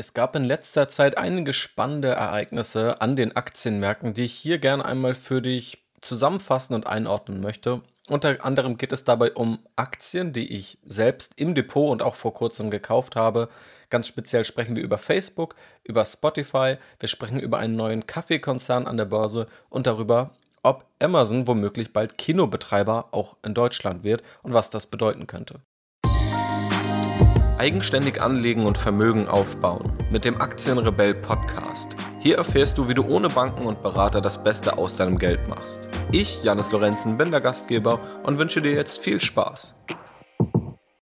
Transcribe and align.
Es 0.00 0.14
gab 0.14 0.36
in 0.36 0.44
letzter 0.44 0.86
Zeit 0.86 1.18
einige 1.18 1.52
spannende 1.52 2.10
Ereignisse 2.10 3.00
an 3.00 3.16
den 3.16 3.34
Aktienmärkten, 3.34 4.14
die 4.14 4.26
ich 4.26 4.32
hier 4.32 4.58
gerne 4.58 4.84
einmal 4.84 5.16
für 5.16 5.42
dich 5.42 5.82
zusammenfassen 6.00 6.74
und 6.74 6.86
einordnen 6.86 7.40
möchte. 7.40 7.82
Unter 8.08 8.44
anderem 8.44 8.78
geht 8.78 8.92
es 8.92 9.02
dabei 9.02 9.32
um 9.32 9.58
Aktien, 9.74 10.32
die 10.32 10.54
ich 10.54 10.78
selbst 10.86 11.32
im 11.34 11.56
Depot 11.56 11.90
und 11.90 12.02
auch 12.02 12.14
vor 12.14 12.32
kurzem 12.32 12.70
gekauft 12.70 13.16
habe. 13.16 13.48
Ganz 13.90 14.06
speziell 14.06 14.44
sprechen 14.44 14.76
wir 14.76 14.84
über 14.84 14.98
Facebook, 14.98 15.56
über 15.82 16.04
Spotify, 16.04 16.76
wir 17.00 17.08
sprechen 17.08 17.40
über 17.40 17.58
einen 17.58 17.74
neuen 17.74 18.06
Kaffeekonzern 18.06 18.86
an 18.86 18.98
der 18.98 19.06
Börse 19.06 19.48
und 19.68 19.88
darüber, 19.88 20.30
ob 20.62 20.86
Amazon 21.00 21.48
womöglich 21.48 21.92
bald 21.92 22.18
Kinobetreiber 22.18 23.08
auch 23.10 23.36
in 23.44 23.52
Deutschland 23.52 24.04
wird 24.04 24.22
und 24.44 24.52
was 24.52 24.70
das 24.70 24.86
bedeuten 24.86 25.26
könnte. 25.26 25.60
Eigenständig 27.58 28.22
anlegen 28.22 28.66
und 28.66 28.78
Vermögen 28.78 29.26
aufbauen 29.26 29.92
mit 30.12 30.24
dem 30.24 30.40
Aktienrebell 30.40 31.12
Podcast. 31.12 31.96
Hier 32.20 32.36
erfährst 32.36 32.78
du, 32.78 32.88
wie 32.88 32.94
du 32.94 33.04
ohne 33.04 33.28
Banken 33.28 33.66
und 33.66 33.82
Berater 33.82 34.20
das 34.20 34.44
Beste 34.44 34.78
aus 34.78 34.94
deinem 34.94 35.18
Geld 35.18 35.48
machst. 35.48 35.80
Ich, 36.12 36.40
Janis 36.44 36.70
Lorenzen, 36.70 37.18
bin 37.18 37.32
der 37.32 37.40
Gastgeber 37.40 37.98
und 38.22 38.38
wünsche 38.38 38.62
dir 38.62 38.72
jetzt 38.72 39.00
viel 39.00 39.20
Spaß. 39.20 39.74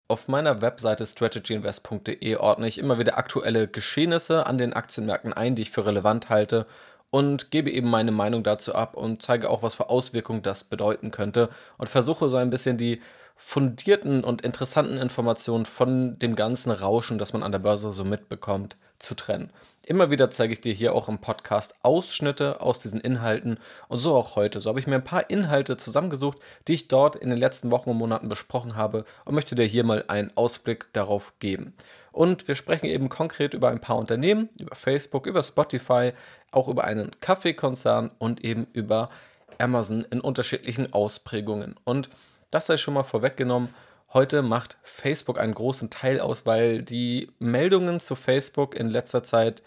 Auf 0.08 0.26
meiner 0.26 0.60
Webseite 0.60 1.06
strategyinvest.de 1.06 2.36
ordne 2.36 2.66
ich 2.66 2.78
immer 2.78 2.98
wieder 2.98 3.16
aktuelle 3.16 3.68
Geschehnisse 3.68 4.44
an 4.44 4.58
den 4.58 4.72
Aktienmärkten 4.72 5.32
ein, 5.32 5.54
die 5.54 5.62
ich 5.62 5.70
für 5.70 5.86
relevant 5.86 6.30
halte 6.30 6.66
und 7.10 7.50
gebe 7.50 7.70
eben 7.70 7.90
meine 7.90 8.12
Meinung 8.12 8.42
dazu 8.42 8.74
ab 8.74 8.94
und 8.94 9.22
zeige 9.22 9.50
auch, 9.50 9.62
was 9.62 9.76
für 9.76 9.90
Auswirkungen 9.90 10.42
das 10.42 10.64
bedeuten 10.64 11.10
könnte 11.10 11.48
und 11.78 11.88
versuche 11.88 12.28
so 12.28 12.36
ein 12.36 12.50
bisschen 12.50 12.78
die 12.78 13.00
fundierten 13.42 14.22
und 14.22 14.42
interessanten 14.42 14.98
Informationen 14.98 15.64
von 15.64 16.18
dem 16.18 16.36
ganzen 16.36 16.70
Rauschen, 16.70 17.18
das 17.18 17.32
man 17.32 17.42
an 17.42 17.52
der 17.52 17.58
Börse 17.58 17.90
so 17.92 18.04
mitbekommt, 18.04 18.76
zu 18.98 19.14
trennen. 19.14 19.50
Immer 19.82 20.10
wieder 20.10 20.30
zeige 20.30 20.52
ich 20.52 20.60
dir 20.60 20.74
hier 20.74 20.94
auch 20.94 21.08
im 21.08 21.18
Podcast 21.18 21.74
Ausschnitte 21.82 22.60
aus 22.60 22.78
diesen 22.78 23.00
Inhalten 23.00 23.58
und 23.88 23.98
so 23.98 24.14
auch 24.14 24.36
heute. 24.36 24.60
So 24.60 24.68
habe 24.68 24.78
ich 24.78 24.86
mir 24.86 24.96
ein 24.96 25.04
paar 25.04 25.30
Inhalte 25.30 25.78
zusammengesucht, 25.78 26.38
die 26.68 26.74
ich 26.74 26.88
dort 26.88 27.16
in 27.16 27.30
den 27.30 27.38
letzten 27.38 27.70
Wochen 27.70 27.90
und 27.90 27.96
Monaten 27.96 28.28
besprochen 28.28 28.76
habe 28.76 29.04
und 29.24 29.34
möchte 29.34 29.54
dir 29.54 29.64
hier 29.64 29.84
mal 29.84 30.04
einen 30.06 30.36
Ausblick 30.36 30.92
darauf 30.92 31.32
geben. 31.38 31.74
Und 32.12 32.48
wir 32.48 32.54
sprechen 32.54 32.86
eben 32.86 33.08
konkret 33.08 33.54
über 33.54 33.68
ein 33.68 33.80
paar 33.80 33.96
Unternehmen, 33.96 34.48
über 34.58 34.74
Facebook, 34.74 35.26
über 35.26 35.42
Spotify, 35.42 36.12
auch 36.50 36.68
über 36.68 36.84
einen 36.84 37.12
Kaffeekonzern 37.20 38.10
und 38.18 38.44
eben 38.44 38.66
über 38.72 39.10
Amazon 39.58 40.04
in 40.10 40.20
unterschiedlichen 40.20 40.92
Ausprägungen. 40.92 41.76
Und 41.84 42.10
das 42.50 42.66
sei 42.66 42.76
schon 42.76 42.94
mal 42.94 43.04
vorweggenommen. 43.04 43.70
Heute 44.12 44.42
macht 44.42 44.76
Facebook 44.82 45.38
einen 45.38 45.54
großen 45.54 45.90
Teil 45.90 46.20
aus, 46.20 46.46
weil 46.46 46.82
die 46.82 47.30
Meldungen 47.38 48.00
zu 48.00 48.16
Facebook 48.16 48.74
in 48.74 48.88
letzter 48.88 49.22
Zeit 49.22 49.62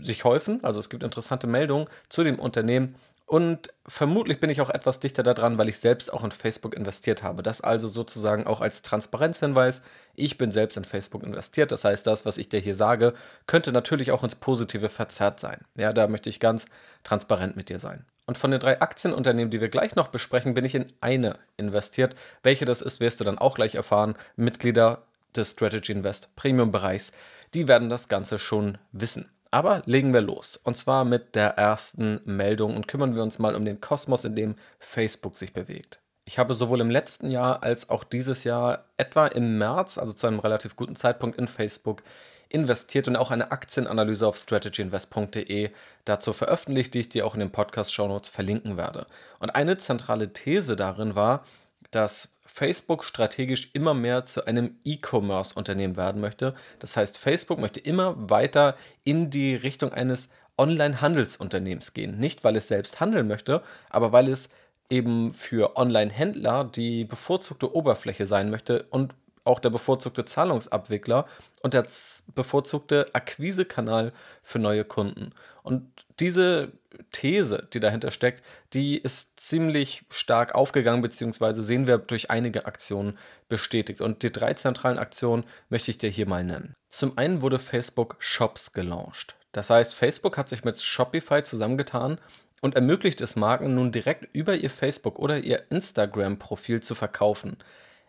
sich 0.00 0.24
häufen. 0.24 0.62
Also 0.62 0.78
es 0.78 0.90
gibt 0.90 1.02
interessante 1.02 1.48
Meldungen 1.48 1.88
zu 2.08 2.22
dem 2.22 2.38
Unternehmen. 2.38 2.94
Und 3.26 3.72
vermutlich 3.86 4.38
bin 4.38 4.50
ich 4.50 4.60
auch 4.60 4.68
etwas 4.68 5.00
dichter 5.00 5.22
daran, 5.22 5.56
weil 5.56 5.70
ich 5.70 5.78
selbst 5.78 6.12
auch 6.12 6.24
in 6.24 6.30
Facebook 6.30 6.74
investiert 6.74 7.22
habe. 7.22 7.42
Das 7.42 7.62
also 7.62 7.88
sozusagen 7.88 8.46
auch 8.46 8.60
als 8.60 8.82
Transparenzhinweis. 8.82 9.82
Ich 10.14 10.36
bin 10.36 10.50
selbst 10.50 10.76
in 10.76 10.84
Facebook 10.84 11.22
investiert. 11.22 11.72
Das 11.72 11.84
heißt, 11.84 12.06
das, 12.06 12.26
was 12.26 12.36
ich 12.36 12.50
dir 12.50 12.60
hier 12.60 12.76
sage, 12.76 13.14
könnte 13.46 13.72
natürlich 13.72 14.12
auch 14.12 14.22
ins 14.22 14.34
Positive 14.34 14.90
verzerrt 14.90 15.40
sein. 15.40 15.58
Ja, 15.74 15.94
da 15.94 16.06
möchte 16.06 16.28
ich 16.28 16.38
ganz 16.38 16.66
transparent 17.02 17.56
mit 17.56 17.70
dir 17.70 17.78
sein. 17.78 18.04
Und 18.26 18.38
von 18.38 18.50
den 18.50 18.60
drei 18.60 18.80
Aktienunternehmen, 18.80 19.50
die 19.50 19.60
wir 19.60 19.68
gleich 19.68 19.96
noch 19.96 20.08
besprechen, 20.08 20.54
bin 20.54 20.64
ich 20.64 20.74
in 20.74 20.86
eine 21.00 21.38
investiert. 21.56 22.14
Welche 22.42 22.66
das 22.66 22.82
ist, 22.82 23.00
wirst 23.00 23.20
du 23.20 23.24
dann 23.24 23.38
auch 23.38 23.54
gleich 23.54 23.74
erfahren. 23.74 24.16
Mitglieder 24.36 25.02
des 25.34 25.52
Strategy 25.52 25.92
Invest 25.92 26.34
Premium 26.36 26.72
Bereichs, 26.72 27.12
die 27.54 27.68
werden 27.68 27.88
das 27.88 28.08
Ganze 28.08 28.38
schon 28.38 28.78
wissen. 28.92 29.30
Aber 29.54 29.82
legen 29.86 30.12
wir 30.12 30.20
los. 30.20 30.56
Und 30.64 30.76
zwar 30.76 31.04
mit 31.04 31.36
der 31.36 31.50
ersten 31.50 32.20
Meldung 32.24 32.74
und 32.74 32.88
kümmern 32.88 33.14
wir 33.14 33.22
uns 33.22 33.38
mal 33.38 33.54
um 33.54 33.64
den 33.64 33.80
Kosmos, 33.80 34.24
in 34.24 34.34
dem 34.34 34.56
Facebook 34.80 35.36
sich 35.36 35.52
bewegt. 35.52 36.00
Ich 36.24 36.40
habe 36.40 36.56
sowohl 36.56 36.80
im 36.80 36.90
letzten 36.90 37.30
Jahr 37.30 37.62
als 37.62 37.88
auch 37.88 38.02
dieses 38.02 38.42
Jahr 38.42 38.86
etwa 38.96 39.28
im 39.28 39.56
März, 39.58 39.96
also 39.96 40.12
zu 40.12 40.26
einem 40.26 40.40
relativ 40.40 40.74
guten 40.74 40.96
Zeitpunkt 40.96 41.38
in 41.38 41.46
Facebook, 41.46 42.02
investiert 42.48 43.06
und 43.06 43.14
auch 43.14 43.30
eine 43.30 43.52
Aktienanalyse 43.52 44.26
auf 44.26 44.36
strategyinvest.de 44.36 45.70
dazu 46.04 46.32
veröffentlicht, 46.32 46.92
die 46.92 47.00
ich 47.00 47.08
dir 47.10 47.24
auch 47.24 47.34
in 47.34 47.40
den 47.40 47.52
Podcast-Shownotes 47.52 48.30
verlinken 48.30 48.76
werde. 48.76 49.06
Und 49.38 49.50
eine 49.50 49.76
zentrale 49.76 50.32
These 50.32 50.74
darin 50.74 51.14
war, 51.14 51.44
dass 51.92 52.33
Facebook 52.54 53.04
strategisch 53.04 53.70
immer 53.72 53.94
mehr 53.94 54.26
zu 54.26 54.46
einem 54.46 54.76
E-Commerce-Unternehmen 54.84 55.96
werden 55.96 56.20
möchte. 56.20 56.54
Das 56.78 56.96
heißt, 56.96 57.18
Facebook 57.18 57.58
möchte 57.58 57.80
immer 57.80 58.30
weiter 58.30 58.76
in 59.02 59.28
die 59.28 59.56
Richtung 59.56 59.92
eines 59.92 60.30
Online-Handelsunternehmens 60.56 61.94
gehen. 61.94 62.16
Nicht, 62.20 62.44
weil 62.44 62.54
es 62.54 62.68
selbst 62.68 63.00
handeln 63.00 63.26
möchte, 63.26 63.60
aber 63.90 64.12
weil 64.12 64.28
es 64.28 64.50
eben 64.88 65.32
für 65.32 65.76
Online-Händler 65.76 66.62
die 66.62 67.04
bevorzugte 67.04 67.74
Oberfläche 67.74 68.24
sein 68.24 68.50
möchte 68.50 68.84
und 68.84 69.16
auch 69.44 69.60
der 69.60 69.70
bevorzugte 69.70 70.24
Zahlungsabwickler 70.24 71.26
und 71.62 71.74
der 71.74 71.86
bevorzugte 72.34 73.06
Akquisekanal 73.12 74.12
für 74.42 74.58
neue 74.58 74.84
Kunden. 74.84 75.32
Und 75.62 75.90
diese 76.20 76.72
These, 77.12 77.68
die 77.72 77.80
dahinter 77.80 78.10
steckt, 78.10 78.42
die 78.72 78.98
ist 78.98 79.38
ziemlich 79.38 80.04
stark 80.10 80.54
aufgegangen, 80.54 81.02
beziehungsweise 81.02 81.62
sehen 81.62 81.86
wir 81.86 81.98
durch 81.98 82.30
einige 82.30 82.66
Aktionen 82.66 83.18
bestätigt. 83.48 84.00
Und 84.00 84.22
die 84.22 84.32
drei 84.32 84.54
zentralen 84.54 84.98
Aktionen 84.98 85.44
möchte 85.68 85.90
ich 85.90 85.98
dir 85.98 86.10
hier 86.10 86.28
mal 86.28 86.44
nennen. 86.44 86.74
Zum 86.88 87.18
einen 87.18 87.42
wurde 87.42 87.58
Facebook 87.58 88.16
Shops 88.18 88.72
gelauncht. 88.72 89.34
Das 89.52 89.70
heißt, 89.70 89.94
Facebook 89.94 90.36
hat 90.36 90.48
sich 90.48 90.64
mit 90.64 90.80
Shopify 90.80 91.42
zusammengetan 91.42 92.18
und 92.60 92.76
ermöglicht 92.76 93.20
es 93.20 93.36
Marken 93.36 93.74
nun 93.74 93.92
direkt 93.92 94.34
über 94.34 94.56
ihr 94.56 94.70
Facebook 94.70 95.18
oder 95.18 95.38
ihr 95.38 95.70
Instagram-Profil 95.70 96.80
zu 96.80 96.94
verkaufen. 96.94 97.58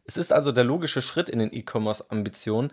Es 0.06 0.18
ist 0.18 0.32
also 0.32 0.52
der 0.52 0.64
logische 0.64 1.02
Schritt 1.02 1.30
in 1.30 1.40
den 1.40 1.52
E-Commerce-Ambitionen, 1.52 2.72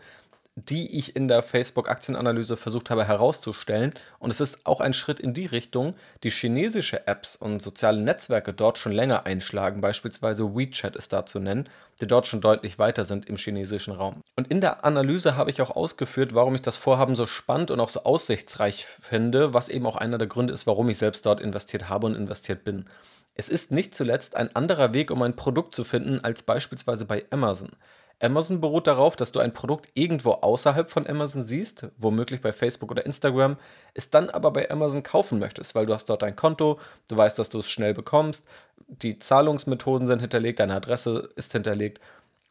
die 0.55 0.99
ich 0.99 1.17
in 1.17 1.29
der 1.29 1.43
Facebook-Aktienanalyse 1.43 2.59
versucht 2.59 2.91
habe 2.91 3.07
herauszustellen. 3.07 3.95
Und 4.19 4.31
es 4.31 4.41
ist 4.41 4.67
auch 4.67 4.81
ein 4.81 4.93
Schritt 4.93 5.19
in 5.19 5.33
die 5.33 5.47
Richtung, 5.47 5.95
die 6.25 6.31
chinesische 6.31 7.07
Apps 7.07 7.37
und 7.37 7.63
soziale 7.63 8.01
Netzwerke 8.03 8.53
dort 8.53 8.77
schon 8.77 8.93
länger 8.93 9.25
einschlagen. 9.25 9.81
Beispielsweise 9.81 10.55
WeChat 10.55 10.95
ist 10.95 11.15
da 11.15 11.25
zu 11.25 11.39
nennen, 11.41 11.71
die 12.03 12.07
dort 12.07 12.27
schon 12.27 12.43
deutlich 12.43 12.79
weiter 12.79 13.07
sind 13.07 13.31
im 13.31 13.37
chinesischen 13.37 13.95
Raum. 13.95 14.21
Und 14.37 14.49
in 14.49 14.61
der 14.61 14.85
Analyse 14.85 15.37
habe 15.37 15.51
ich 15.51 15.63
auch 15.63 15.71
ausgeführt, 15.71 16.35
warum 16.35 16.55
ich 16.55 16.63
das 16.63 16.77
Vorhaben 16.77 17.17
so 17.17 17.25
spannend 17.27 17.71
und 17.71 17.81
auch 17.81 17.89
so 17.89 18.05
aussichtsreich 18.05 18.85
finde, 18.85 19.55
was 19.55 19.71
eben 19.71 19.87
auch 19.87 19.97
einer 19.97 20.19
der 20.19 20.29
Gründe 20.29 20.53
ist, 20.53 20.67
warum 20.67 20.91
ich 20.91 20.99
selbst 20.99 21.25
dort 21.25 21.41
investiert 21.41 21.89
habe 21.89 22.07
und 22.07 22.15
investiert 22.15 22.63
bin. 22.63 22.85
Es 23.35 23.49
ist 23.49 23.73
nicht 23.73 23.95
zuletzt 23.95 24.37
ein 24.37 24.55
anderer 24.55 24.93
Weg, 24.93 25.11
um 25.11 25.23
ein 25.23 25.37
Produkt 25.37 25.75
zu 25.75 25.85
finden, 25.85 26.21
als 26.23 26.43
beispielsweise 26.43 27.05
bei 27.05 27.25
Amazon. 27.31 27.71
Amazon 28.21 28.61
beruht 28.61 28.87
darauf, 28.87 29.17
dass 29.17 29.33
du 29.33 29.41
ein 29.41 29.53
Produkt 29.53 29.89
irgendwo 29.95 30.33
außerhalb 30.33 30.89
von 30.89 31.09
Amazon 31.09 31.43
siehst, 31.43 31.89
womöglich 31.97 32.41
bei 32.41 32.53
Facebook 32.53 32.93
oder 32.93 33.05
Instagram, 33.05 33.57
es 33.95 34.11
dann 34.11 34.31
aber 34.31 34.53
bei 34.53 34.71
Amazon 34.71 35.03
kaufen 35.03 35.41
möchtest, 35.41 35.75
weil 35.75 35.87
du 35.87 35.95
hast 35.95 36.09
dort 36.09 36.23
ein 36.23 36.37
Konto, 36.37 36.79
du 37.09 37.17
weißt, 37.17 37.37
dass 37.39 37.49
du 37.49 37.59
es 37.59 37.69
schnell 37.69 37.95
bekommst, 37.95 38.47
die 38.87 39.19
Zahlungsmethoden 39.19 40.07
sind 40.07 40.21
hinterlegt, 40.21 40.61
deine 40.61 40.77
Adresse 40.77 41.31
ist 41.35 41.53
hinterlegt 41.53 42.01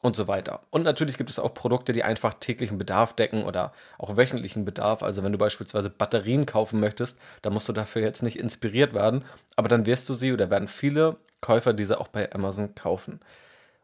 und 0.01 0.15
so 0.15 0.27
weiter. 0.27 0.61
Und 0.71 0.83
natürlich 0.83 1.17
gibt 1.17 1.29
es 1.29 1.39
auch 1.39 1.53
Produkte, 1.53 1.93
die 1.93 2.03
einfach 2.03 2.33
täglichen 2.33 2.77
Bedarf 2.77 3.13
decken 3.13 3.45
oder 3.45 3.71
auch 3.97 4.17
wöchentlichen 4.17 4.65
Bedarf. 4.65 5.03
Also 5.03 5.23
wenn 5.23 5.31
du 5.31 5.37
beispielsweise 5.37 5.89
Batterien 5.89 6.45
kaufen 6.45 6.79
möchtest, 6.79 7.19
dann 7.43 7.53
musst 7.53 7.69
du 7.69 7.73
dafür 7.73 8.01
jetzt 8.01 8.23
nicht 8.23 8.39
inspiriert 8.39 8.93
werden, 8.93 9.23
aber 9.55 9.69
dann 9.69 9.85
wirst 9.85 10.09
du 10.09 10.13
sie 10.13 10.33
oder 10.33 10.49
werden 10.49 10.67
viele 10.67 11.17
Käufer 11.39 11.73
diese 11.73 11.99
auch 11.99 12.07
bei 12.07 12.31
Amazon 12.33 12.73
kaufen. 12.75 13.19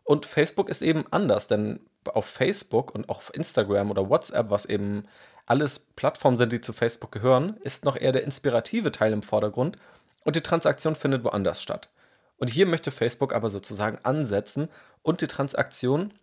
Und 0.04 0.26
Facebook 0.26 0.70
ist 0.70 0.82
eben 0.82 1.06
anders, 1.12 1.48
denn 1.48 1.80
auf 2.06 2.26
Facebook 2.26 2.96
und 2.96 3.10
auch 3.10 3.18
auf 3.18 3.36
Instagram 3.36 3.92
oder 3.92 4.10
WhatsApp, 4.10 4.50
was 4.50 4.66
eben 4.66 5.06
alles 5.46 5.80
Plattformen 5.80 6.38
sind, 6.38 6.54
die 6.54 6.62
zu 6.62 6.74
Facebook 6.74 7.12
gehören, 7.12 7.58
ist 7.62 7.86
noch 7.86 7.96
eher 7.96 8.12
der 8.12 8.24
inspirative 8.24 8.92
Teil 8.92 9.14
im 9.14 9.22
Vordergrund 9.22 9.78
und 10.24 10.36
die 10.36 10.42
Transaktion 10.42 10.96
findet 10.96 11.24
woanders 11.24 11.62
statt. 11.62 11.90
Und 12.38 12.50
hier 12.50 12.66
möchte 12.66 12.92
Facebook 12.92 13.34
aber 13.34 13.50
sozusagen 13.50 14.00
ansetzen 14.04 14.70
und 15.02 15.22
die 15.22 15.28
Transaktion 15.28 16.14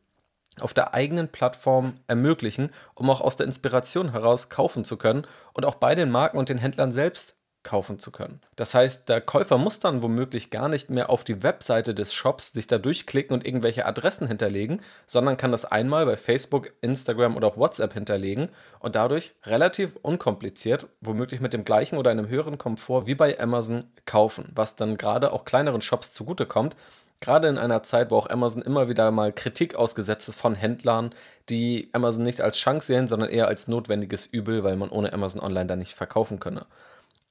auf 0.61 0.73
der 0.73 0.95
eigenen 0.95 1.29
Plattform 1.29 1.95
ermöglichen, 2.07 2.73
um 2.95 3.11
auch 3.11 3.21
aus 3.21 3.37
der 3.37 3.47
Inspiration 3.47 4.13
heraus 4.13 4.49
kaufen 4.49 4.85
zu 4.85 4.97
können 4.97 5.27
und 5.53 5.65
auch 5.65 5.75
bei 5.75 5.95
den 5.95 6.11
Marken 6.11 6.39
und 6.39 6.49
den 6.49 6.59
Händlern 6.59 6.93
selbst 6.93 7.37
kaufen 7.65 7.99
zu 7.99 8.11
können. 8.11 8.41
Das 8.57 8.75
heißt, 8.75 9.09
der 9.09 9.21
Käufer 9.21 9.59
muss 9.59 9.81
dann 9.81 10.03
womöglich 10.03 10.51
gar 10.51 10.69
nicht 10.69 10.91
mehr 10.91 11.11
auf 11.11 11.25
die 11.25 11.43
Webseite 11.43 11.95
des 11.95 12.15
Shops 12.15 12.53
sich 12.53 12.67
da 12.67 12.79
durchklicken 12.79 13.35
und 13.35 13.47
irgendwelche 13.47 13.87
Adressen 13.87 14.29
hinterlegen, 14.29 14.81
sondern 15.07 15.37
kann 15.37 15.51
das 15.51 15.65
einmal 15.65 16.07
bei 16.07 16.17
Facebook, 16.17 16.73
Instagram 16.83 17.37
oder 17.37 17.49
auch 17.49 17.57
WhatsApp 17.57 17.95
hinterlegen 17.95 18.51
und 18.79 18.95
dadurch 18.95 19.35
relativ 19.45 19.97
unkompliziert, 20.03 20.87
womöglich 21.01 21.41
mit 21.41 21.53
dem 21.53 21.65
gleichen 21.65 21.99
oder 21.99 22.11
einem 22.11 22.29
höheren 22.29 22.59
Komfort 22.59 23.07
wie 23.07 23.15
bei 23.15 23.41
Amazon 23.41 23.85
kaufen, 24.07 24.53
was 24.55 24.77
dann 24.77 24.97
gerade 24.97 25.33
auch 25.33 25.45
kleineren 25.45 25.81
Shops 25.81 26.13
zugutekommt, 26.13 26.77
Gerade 27.25 27.49
in 27.49 27.57
einer 27.57 27.83
Zeit, 27.83 28.11
wo 28.11 28.17
auch 28.17 28.29
Amazon 28.29 28.61
immer 28.61 28.91
wieder 28.91 29.11
mal 29.11 29.33
Kritik 29.33 29.77
ausgesetzt 29.77 30.29
ist 30.29 30.39
von 30.39 30.55
Händlern, 30.55 31.15
die 31.49 31.89
Amazon 31.93 32.23
nicht 32.23 32.43
als 32.43 32.59
Chance 32.59 32.89
sehen, 32.89 33.09
sondern 33.09 33.31
eher 33.31 33.49
als 33.49 33.67
notwendiges 33.67 34.27
Übel, 34.27 34.63
weil 34.63 34.77
man 34.77 34.91
ohne 34.91 35.13
Amazon 35.15 35.41
Online 35.41 35.67
da 35.67 35.75
nicht 35.75 35.95
verkaufen 35.95 36.39
könne. 36.39 36.67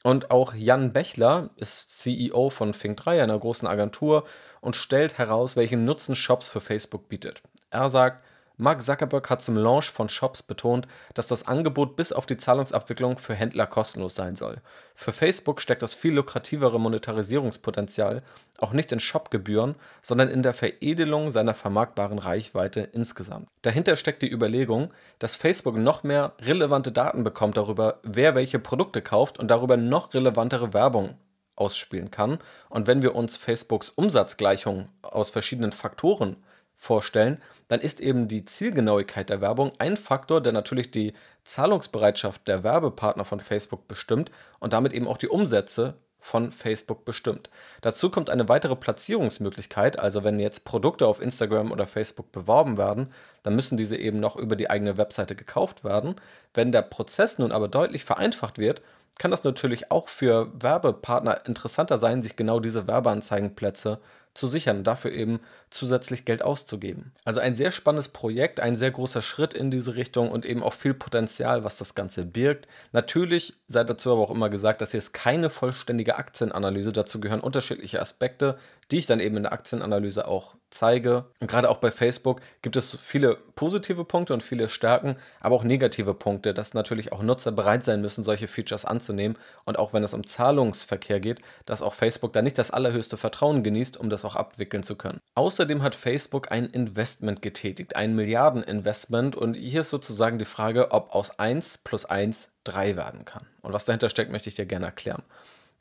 Und 0.03 0.31
auch 0.31 0.53
Jan 0.53 0.91
Bechler 0.91 1.49
ist 1.55 1.89
CEO 1.89 2.49
von 2.49 2.73
Fink3, 2.73 3.23
einer 3.23 3.39
großen 3.39 3.67
Agentur, 3.67 4.25
und 4.59 4.75
stellt 4.75 5.17
heraus, 5.17 5.55
welchen 5.55 5.85
Nutzen 5.85 6.15
Shops 6.15 6.49
für 6.49 6.61
Facebook 6.61 7.07
bietet. 7.07 7.41
Er 7.71 7.89
sagt, 7.89 8.23
Mark 8.57 8.83
Zuckerberg 8.83 9.29
hat 9.31 9.41
zum 9.41 9.57
Launch 9.57 9.89
von 9.89 10.09
Shops 10.09 10.43
betont, 10.43 10.87
dass 11.15 11.25
das 11.25 11.47
Angebot 11.47 11.95
bis 11.95 12.11
auf 12.11 12.27
die 12.27 12.37
Zahlungsabwicklung 12.37 13.17
für 13.17 13.33
Händler 13.33 13.65
kostenlos 13.65 14.13
sein 14.13 14.35
soll. 14.35 14.61
Für 14.93 15.11
Facebook 15.11 15.59
steckt 15.59 15.81
das 15.81 15.95
viel 15.95 16.13
lukrativere 16.13 16.79
Monetarisierungspotenzial 16.79 18.21
auch 18.59 18.71
nicht 18.71 18.91
in 18.91 18.99
Shopgebühren, 18.99 19.75
sondern 20.01 20.29
in 20.29 20.43
der 20.43 20.53
Veredelung 20.53 21.31
seiner 21.31 21.55
vermarktbaren 21.55 22.19
Reichweite 22.19 22.81
insgesamt. 22.81 23.47
Dahinter 23.63 23.95
steckt 23.95 24.21
die 24.21 24.31
Überlegung, 24.31 24.93
dass 25.17 25.35
Facebook 25.35 25.77
noch 25.77 26.03
mehr 26.03 26.33
relevante 26.39 26.91
Daten 26.91 27.23
bekommt 27.23 27.57
darüber, 27.57 27.99
wer 28.03 28.35
welche 28.35 28.59
Produkte 28.59 29.01
kauft 29.01 29.39
und 29.39 29.49
darüber 29.49 29.77
noch 29.77 30.13
relevantere 30.13 30.73
Werbung 30.73 31.15
ausspielen 31.55 32.11
kann. 32.11 32.39
Und 32.69 32.87
wenn 32.87 33.01
wir 33.01 33.15
uns 33.15 33.37
Facebooks 33.37 33.89
Umsatzgleichung 33.89 34.89
aus 35.01 35.31
verschiedenen 35.31 35.71
Faktoren 35.71 36.37
vorstellen, 36.83 37.41
dann 37.69 37.79
ist 37.79 38.01
eben 38.01 38.27
die 38.27 38.43
Zielgenauigkeit 38.43 39.29
der 39.29 39.41
Werbung 39.41 39.71
ein 39.79 39.97
Faktor, 39.97 40.41
der 40.41 40.51
natürlich 40.51 40.91
die 40.91 41.13
Zahlungsbereitschaft 41.43 42.47
der 42.47 42.63
Werbepartner 42.63 43.25
von 43.25 43.39
Facebook 43.39 43.87
bestimmt 43.87 44.31
und 44.59 44.73
damit 44.73 44.93
eben 44.93 45.07
auch 45.07 45.17
die 45.17 45.29
Umsätze 45.29 45.95
von 46.19 46.51
Facebook 46.51 47.03
bestimmt. 47.03 47.49
Dazu 47.81 48.09
kommt 48.09 48.29
eine 48.29 48.47
weitere 48.47 48.75
Platzierungsmöglichkeit, 48.75 49.99
also 49.99 50.23
wenn 50.23 50.39
jetzt 50.39 50.63
Produkte 50.63 51.05
auf 51.05 51.21
Instagram 51.21 51.71
oder 51.71 51.85
Facebook 51.85 52.31
beworben 52.31 52.77
werden, 52.77 53.11
dann 53.43 53.55
müssen 53.55 53.77
diese 53.77 53.97
eben 53.97 54.19
noch 54.19 54.35
über 54.37 54.55
die 54.55 54.69
eigene 54.69 54.97
Webseite 54.97 55.35
gekauft 55.35 55.83
werden. 55.83 56.15
Wenn 56.53 56.71
der 56.71 56.81
Prozess 56.81 57.39
nun 57.39 57.51
aber 57.51 57.67
deutlich 57.67 58.05
vereinfacht 58.05 58.57
wird, 58.57 58.81
kann 59.19 59.31
das 59.31 59.43
natürlich 59.43 59.91
auch 59.91 60.09
für 60.09 60.51
Werbepartner 60.59 61.45
interessanter 61.45 61.97
sein, 61.97 62.23
sich 62.23 62.35
genau 62.35 62.59
diese 62.59 62.87
Werbeanzeigenplätze 62.87 63.99
zu 64.33 64.47
sichern 64.47 64.79
und 64.79 64.83
dafür 64.85 65.11
eben 65.11 65.39
zusätzlich 65.69 66.25
Geld 66.25 66.41
auszugeben. 66.41 67.13
Also 67.23 67.39
ein 67.39 67.55
sehr 67.55 67.71
spannendes 67.71 68.07
Projekt, 68.07 68.59
ein 68.59 68.75
sehr 68.75 68.91
großer 68.91 69.21
Schritt 69.21 69.53
in 69.53 69.69
diese 69.69 69.95
Richtung 69.95 70.31
und 70.31 70.45
eben 70.45 70.63
auch 70.63 70.73
viel 70.73 70.93
Potenzial, 70.93 71.63
was 71.63 71.77
das 71.77 71.93
Ganze 71.93 72.25
birgt. 72.25 72.67
Natürlich 72.91 73.53
sei 73.67 73.83
dazu 73.83 74.11
aber 74.11 74.21
auch 74.21 74.31
immer 74.31 74.49
gesagt, 74.49 74.81
dass 74.81 74.91
hier 74.91 74.99
ist 74.99 75.13
keine 75.13 75.49
vollständige 75.49 76.15
Aktienanalyse. 76.15 76.91
Dazu 76.91 77.19
gehören 77.19 77.41
unterschiedliche 77.41 78.01
Aspekte, 78.01 78.57
die 78.91 78.99
ich 78.99 79.05
dann 79.05 79.19
eben 79.19 79.37
in 79.37 79.43
der 79.43 79.53
Aktienanalyse 79.53 80.27
auch 80.27 80.55
zeige. 80.73 81.25
Und 81.39 81.49
gerade 81.49 81.69
auch 81.69 81.77
bei 81.77 81.91
Facebook 81.91 82.41
gibt 82.61 82.75
es 82.75 82.97
viele 83.01 83.37
positive 83.55 84.05
Punkte 84.05 84.33
und 84.33 84.43
viele 84.43 84.69
Stärken, 84.69 85.17
aber 85.39 85.55
auch 85.55 85.63
negative 85.63 86.13
Punkte, 86.13 86.53
dass 86.53 86.73
natürlich 86.73 87.11
auch 87.11 87.21
Nutzer 87.21 87.51
bereit 87.51 87.83
sein 87.83 88.01
müssen, 88.01 88.23
solche 88.23 88.47
Features 88.47 88.85
anzunehmen. 88.85 89.37
Und 89.65 89.77
auch 89.77 89.93
wenn 89.93 90.03
es 90.03 90.13
um 90.13 90.25
Zahlungsverkehr 90.25 91.19
geht, 91.19 91.41
dass 91.65 91.81
auch 91.81 91.93
Facebook 91.93 92.33
da 92.33 92.41
nicht 92.41 92.57
das 92.57 92.71
allerhöchste 92.71 93.17
Vertrauen 93.17 93.63
genießt, 93.63 93.97
um 93.97 94.09
das 94.09 94.25
auch 94.25 94.35
abwickeln 94.35 94.83
zu 94.83 94.95
können. 94.95 95.19
Außerdem 95.35 95.83
hat 95.83 95.95
Facebook 95.95 96.51
ein 96.51 96.65
Investment 96.65 97.41
getätigt, 97.41 97.95
ein 97.95 98.15
Milliardeninvestment. 98.15 99.35
Und 99.35 99.55
hier 99.55 99.81
ist 99.81 99.89
sozusagen 99.89 100.39
die 100.39 100.45
Frage, 100.45 100.91
ob 100.91 101.13
aus 101.13 101.39
1 101.39 101.79
plus 101.83 102.05
1 102.05 102.49
3 102.63 102.95
werden 102.95 103.25
kann. 103.25 103.45
Und 103.61 103.73
was 103.73 103.85
dahinter 103.85 104.09
steckt, 104.09 104.31
möchte 104.31 104.49
ich 104.49 104.55
dir 104.55 104.65
gerne 104.65 104.85
erklären. 104.85 105.23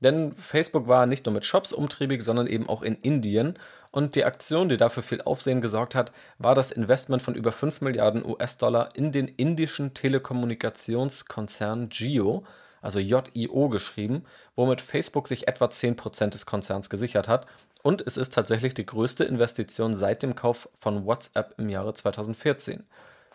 Denn 0.03 0.35
Facebook 0.35 0.89
war 0.89 1.07
nicht 1.07 1.27
nur 1.27 1.35
mit 1.35 1.45
Shops 1.45 1.73
umtriebig, 1.73 2.23
sondern 2.23 2.47
eben 2.47 2.69
auch 2.69 2.83
in 2.83 2.97
Indien. 2.97 3.59
Und 3.93 4.17
die 4.17 4.25
Aktion, 4.25 4.69
die 4.69 4.77
dafür 4.77 5.03
viel 5.03 5.23
Aufsehen 5.23 5.61
gesorgt 5.61 5.95
hat, 5.95 6.13
war 6.39 6.55
das 6.55 6.71
Investment 6.71 7.23
von 7.23 7.35
über 7.35 7.53
5 7.53 7.83
Milliarden 7.83 8.25
US-Dollar 8.25 8.89
in 8.95 9.13
den 9.13 9.29
indischen 9.29 9.95
Telekommunikationskonzern 9.95 11.91
Jio, 11.91 12.45
also 12.81 12.99
JIO 12.99 13.69
geschrieben, 13.69 14.25
womit 14.57 14.81
Facebook 14.81 15.29
sich 15.29 15.47
etwa 15.47 15.67
10% 15.67 16.31
des 16.31 16.47
Konzerns 16.47 16.91
gesichert 16.91 17.29
hat. 17.29 17.47
Und 17.83 18.05
es 18.07 18.17
ist 18.17 18.35
tatsächlich 18.35 18.75
die 18.75 18.87
größte 18.87 19.25
Investition 19.25 19.95
seit 19.95 20.23
dem 20.23 20.35
Kauf 20.35 20.69
von 20.79 21.07
WhatsApp 21.07 21.55
im 21.59 21.69
Jahre 21.69 21.95
2014. 21.95 22.85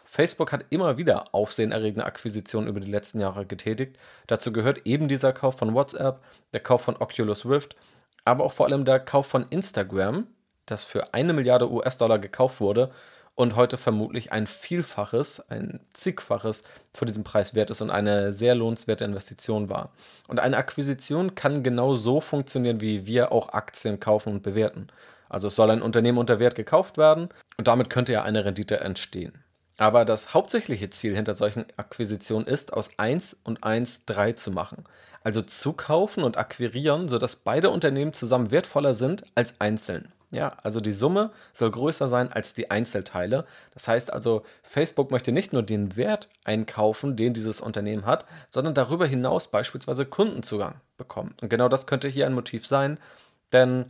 Facebook 0.07 0.54
hat 0.54 0.65
immer 0.69 0.98
wieder 0.98 1.33
aufsehenerregende 1.36 2.06
Akquisitionen 2.06 2.69
über 2.69 2.80
die 2.80 2.89
letzten 2.89 3.19
Jahre 3.19 3.45
getätigt. 3.45 3.98
Dazu 4.25 4.54
gehört 4.54 4.86
eben 4.86 5.07
dieser 5.07 5.33
Kauf 5.33 5.57
von 5.57 5.74
WhatsApp, 5.74 6.24
der 6.54 6.62
Kauf 6.62 6.81
von 6.81 6.95
Oculus 6.95 7.45
Rift, 7.45 7.75
aber 8.24 8.45
auch 8.45 8.54
vor 8.54 8.65
allem 8.65 8.86
der 8.86 9.00
Kauf 9.00 9.27
von 9.27 9.45
Instagram, 9.50 10.27
das 10.65 10.86
für 10.86 11.13
eine 11.13 11.33
Milliarde 11.33 11.69
US-Dollar 11.69 12.19
gekauft 12.19 12.62
wurde 12.62 12.92
und 13.36 13.56
heute 13.56 13.77
vermutlich 13.77 14.31
ein 14.31 14.48
Vielfaches, 14.48 15.42
ein 15.50 15.81
Zigfaches 15.94 16.63
für 16.94 17.06
diesen 17.06 17.24
Preis 17.24 17.54
wert 17.54 17.69
ist 17.69 17.81
und 17.81 17.92
eine 17.92 18.33
sehr 18.33 18.56
lohnenswerte 18.56 19.04
Investition 19.04 19.69
war. 19.69 19.92
Und 20.27 20.39
eine 20.39 20.57
Akquisition 20.57 21.36
kann 21.36 21.63
genau 21.63 21.95
so 21.95 22.21
funktionieren, 22.21 22.81
wie 22.81 23.06
wir 23.06 23.31
auch 23.31 23.50
Aktien 23.50 24.00
kaufen 24.00 24.33
und 24.33 24.44
bewerten. 24.44 24.88
Also 25.30 25.48
es 25.48 25.56
soll 25.56 25.69
ein 25.69 25.81
Unternehmen 25.81 26.18
unter 26.18 26.39
Wert 26.39 26.56
gekauft 26.56 26.98
werden 26.98 27.30
und 27.57 27.68
damit 27.68 27.89
könnte 27.89 28.13
ja 28.13 28.24
eine 28.24 28.45
Rendite 28.45 28.80
entstehen. 28.80 29.44
Aber 29.77 30.06
das 30.06 30.33
hauptsächliche 30.33 30.89
Ziel 30.89 31.15
hinter 31.15 31.35
solchen 31.35 31.65
Akquisitionen 31.77 32.47
ist, 32.47 32.74
aus 32.74 32.89
1 32.97 33.38
und 33.44 33.63
1 33.63 34.06
3 34.06 34.33
zu 34.33 34.51
machen. 34.51 34.83
Also 35.24 35.41
zukaufen 35.41 36.24
und 36.24 36.38
akquirieren, 36.38 37.07
sodass 37.09 37.35
beide 37.35 37.69
Unternehmen 37.69 38.13
zusammen 38.13 38.51
wertvoller 38.51 38.95
sind 38.95 39.24
als 39.35 39.59
einzeln. 39.59 40.12
Ja, 40.31 40.57
also 40.62 40.81
die 40.81 40.91
Summe 40.91 41.31
soll 41.53 41.71
größer 41.71 42.09
sein 42.09 42.33
als 42.33 42.53
die 42.53 42.69
Einzelteile. 42.69 43.45
Das 43.74 43.88
heißt 43.88 44.12
also, 44.12 44.44
Facebook 44.62 45.09
möchte 45.09 45.31
nicht 45.31 45.53
nur 45.53 45.63
den 45.63 45.95
Wert 45.95 46.27
einkaufen, 46.44 47.15
den 47.15 47.33
dieses 47.33 47.62
Unternehmen 47.62 48.06
hat, 48.06 48.25
sondern 48.50 48.73
darüber 48.73 49.06
hinaus 49.06 49.47
beispielsweise 49.47 50.06
Kundenzugang 50.06 50.75
bekommen. 50.97 51.33
Und 51.41 51.50
genau 51.50 51.69
das 51.69 51.88
könnte 51.88 52.09
hier 52.09 52.25
ein 52.25 52.33
Motiv 52.33 52.68
sein, 52.68 53.00
denn 53.53 53.85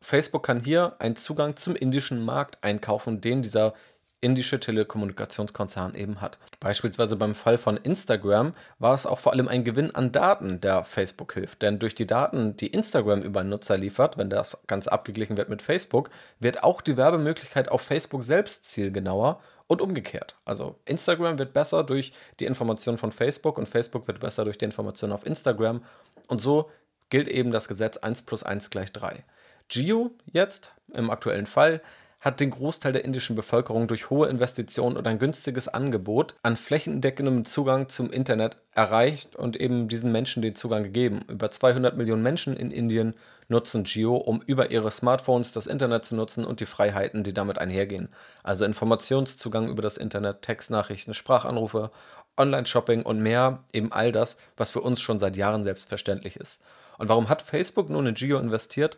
Facebook 0.00 0.44
kann 0.44 0.60
hier 0.60 0.96
einen 1.00 1.16
Zugang 1.16 1.56
zum 1.56 1.76
indischen 1.76 2.24
Markt 2.24 2.58
einkaufen, 2.62 3.20
den 3.20 3.42
dieser 3.42 3.74
indische 4.24 4.58
Telekommunikationskonzern 4.58 5.94
eben 5.94 6.22
hat. 6.22 6.38
Beispielsweise 6.58 7.16
beim 7.16 7.34
Fall 7.34 7.58
von 7.58 7.76
Instagram 7.76 8.54
war 8.78 8.94
es 8.94 9.04
auch 9.04 9.20
vor 9.20 9.32
allem 9.32 9.48
ein 9.48 9.64
Gewinn 9.64 9.94
an 9.94 10.12
Daten, 10.12 10.62
der 10.62 10.82
Facebook 10.82 11.34
hilft. 11.34 11.60
Denn 11.60 11.78
durch 11.78 11.94
die 11.94 12.06
Daten, 12.06 12.56
die 12.56 12.68
Instagram 12.68 13.20
über 13.20 13.40
einen 13.40 13.50
Nutzer 13.50 13.76
liefert, 13.76 14.16
wenn 14.16 14.30
das 14.30 14.62
Ganze 14.66 14.90
abgeglichen 14.90 15.36
wird 15.36 15.50
mit 15.50 15.60
Facebook, 15.60 16.08
wird 16.40 16.64
auch 16.64 16.80
die 16.80 16.96
Werbemöglichkeit 16.96 17.68
auf 17.68 17.82
Facebook 17.82 18.24
selbst 18.24 18.64
zielgenauer 18.64 19.40
und 19.66 19.82
umgekehrt. 19.82 20.36
Also 20.46 20.76
Instagram 20.86 21.38
wird 21.38 21.52
besser 21.52 21.84
durch 21.84 22.12
die 22.40 22.46
Informationen 22.46 22.96
von 22.96 23.12
Facebook 23.12 23.58
und 23.58 23.68
Facebook 23.68 24.06
wird 24.08 24.20
besser 24.20 24.44
durch 24.44 24.56
die 24.56 24.64
Informationen 24.64 25.12
auf 25.12 25.26
Instagram. 25.26 25.84
Und 26.28 26.40
so 26.40 26.70
gilt 27.10 27.28
eben 27.28 27.50
das 27.50 27.68
Gesetz 27.68 27.98
1 27.98 28.22
plus 28.22 28.42
1 28.42 28.70
gleich 28.70 28.90
3. 28.90 29.22
Geo 29.68 30.12
jetzt 30.32 30.72
im 30.92 31.10
aktuellen 31.10 31.46
Fall 31.46 31.82
hat 32.24 32.40
den 32.40 32.50
Großteil 32.50 32.94
der 32.94 33.04
indischen 33.04 33.36
Bevölkerung 33.36 33.86
durch 33.86 34.08
hohe 34.08 34.28
Investitionen 34.28 34.96
und 34.96 35.06
ein 35.06 35.18
günstiges 35.18 35.68
Angebot 35.68 36.34
an 36.42 36.56
flächendeckendem 36.56 37.44
Zugang 37.44 37.90
zum 37.90 38.10
Internet 38.10 38.56
erreicht 38.74 39.36
und 39.36 39.56
eben 39.56 39.88
diesen 39.88 40.10
Menschen 40.10 40.40
den 40.40 40.54
Zugang 40.54 40.84
gegeben. 40.84 41.26
Über 41.28 41.50
200 41.50 41.98
Millionen 41.98 42.22
Menschen 42.22 42.56
in 42.56 42.70
Indien 42.70 43.12
nutzen 43.48 43.84
Jio, 43.84 44.16
um 44.16 44.40
über 44.40 44.70
ihre 44.70 44.90
Smartphones 44.90 45.52
das 45.52 45.66
Internet 45.66 46.06
zu 46.06 46.16
nutzen 46.16 46.46
und 46.46 46.60
die 46.60 46.66
Freiheiten, 46.66 47.24
die 47.24 47.34
damit 47.34 47.58
einhergehen. 47.58 48.08
Also 48.42 48.64
Informationszugang 48.64 49.68
über 49.68 49.82
das 49.82 49.98
Internet, 49.98 50.40
Textnachrichten, 50.40 51.12
Sprachanrufe, 51.12 51.90
Online-Shopping 52.38 53.02
und 53.02 53.20
mehr, 53.22 53.62
eben 53.74 53.92
all 53.92 54.12
das, 54.12 54.38
was 54.56 54.70
für 54.70 54.80
uns 54.80 55.02
schon 55.02 55.18
seit 55.18 55.36
Jahren 55.36 55.62
selbstverständlich 55.62 56.36
ist. 56.36 56.62
Und 56.96 57.10
warum 57.10 57.28
hat 57.28 57.42
Facebook 57.42 57.90
nun 57.90 58.06
in 58.06 58.14
Jio 58.14 58.38
investiert? 58.38 58.96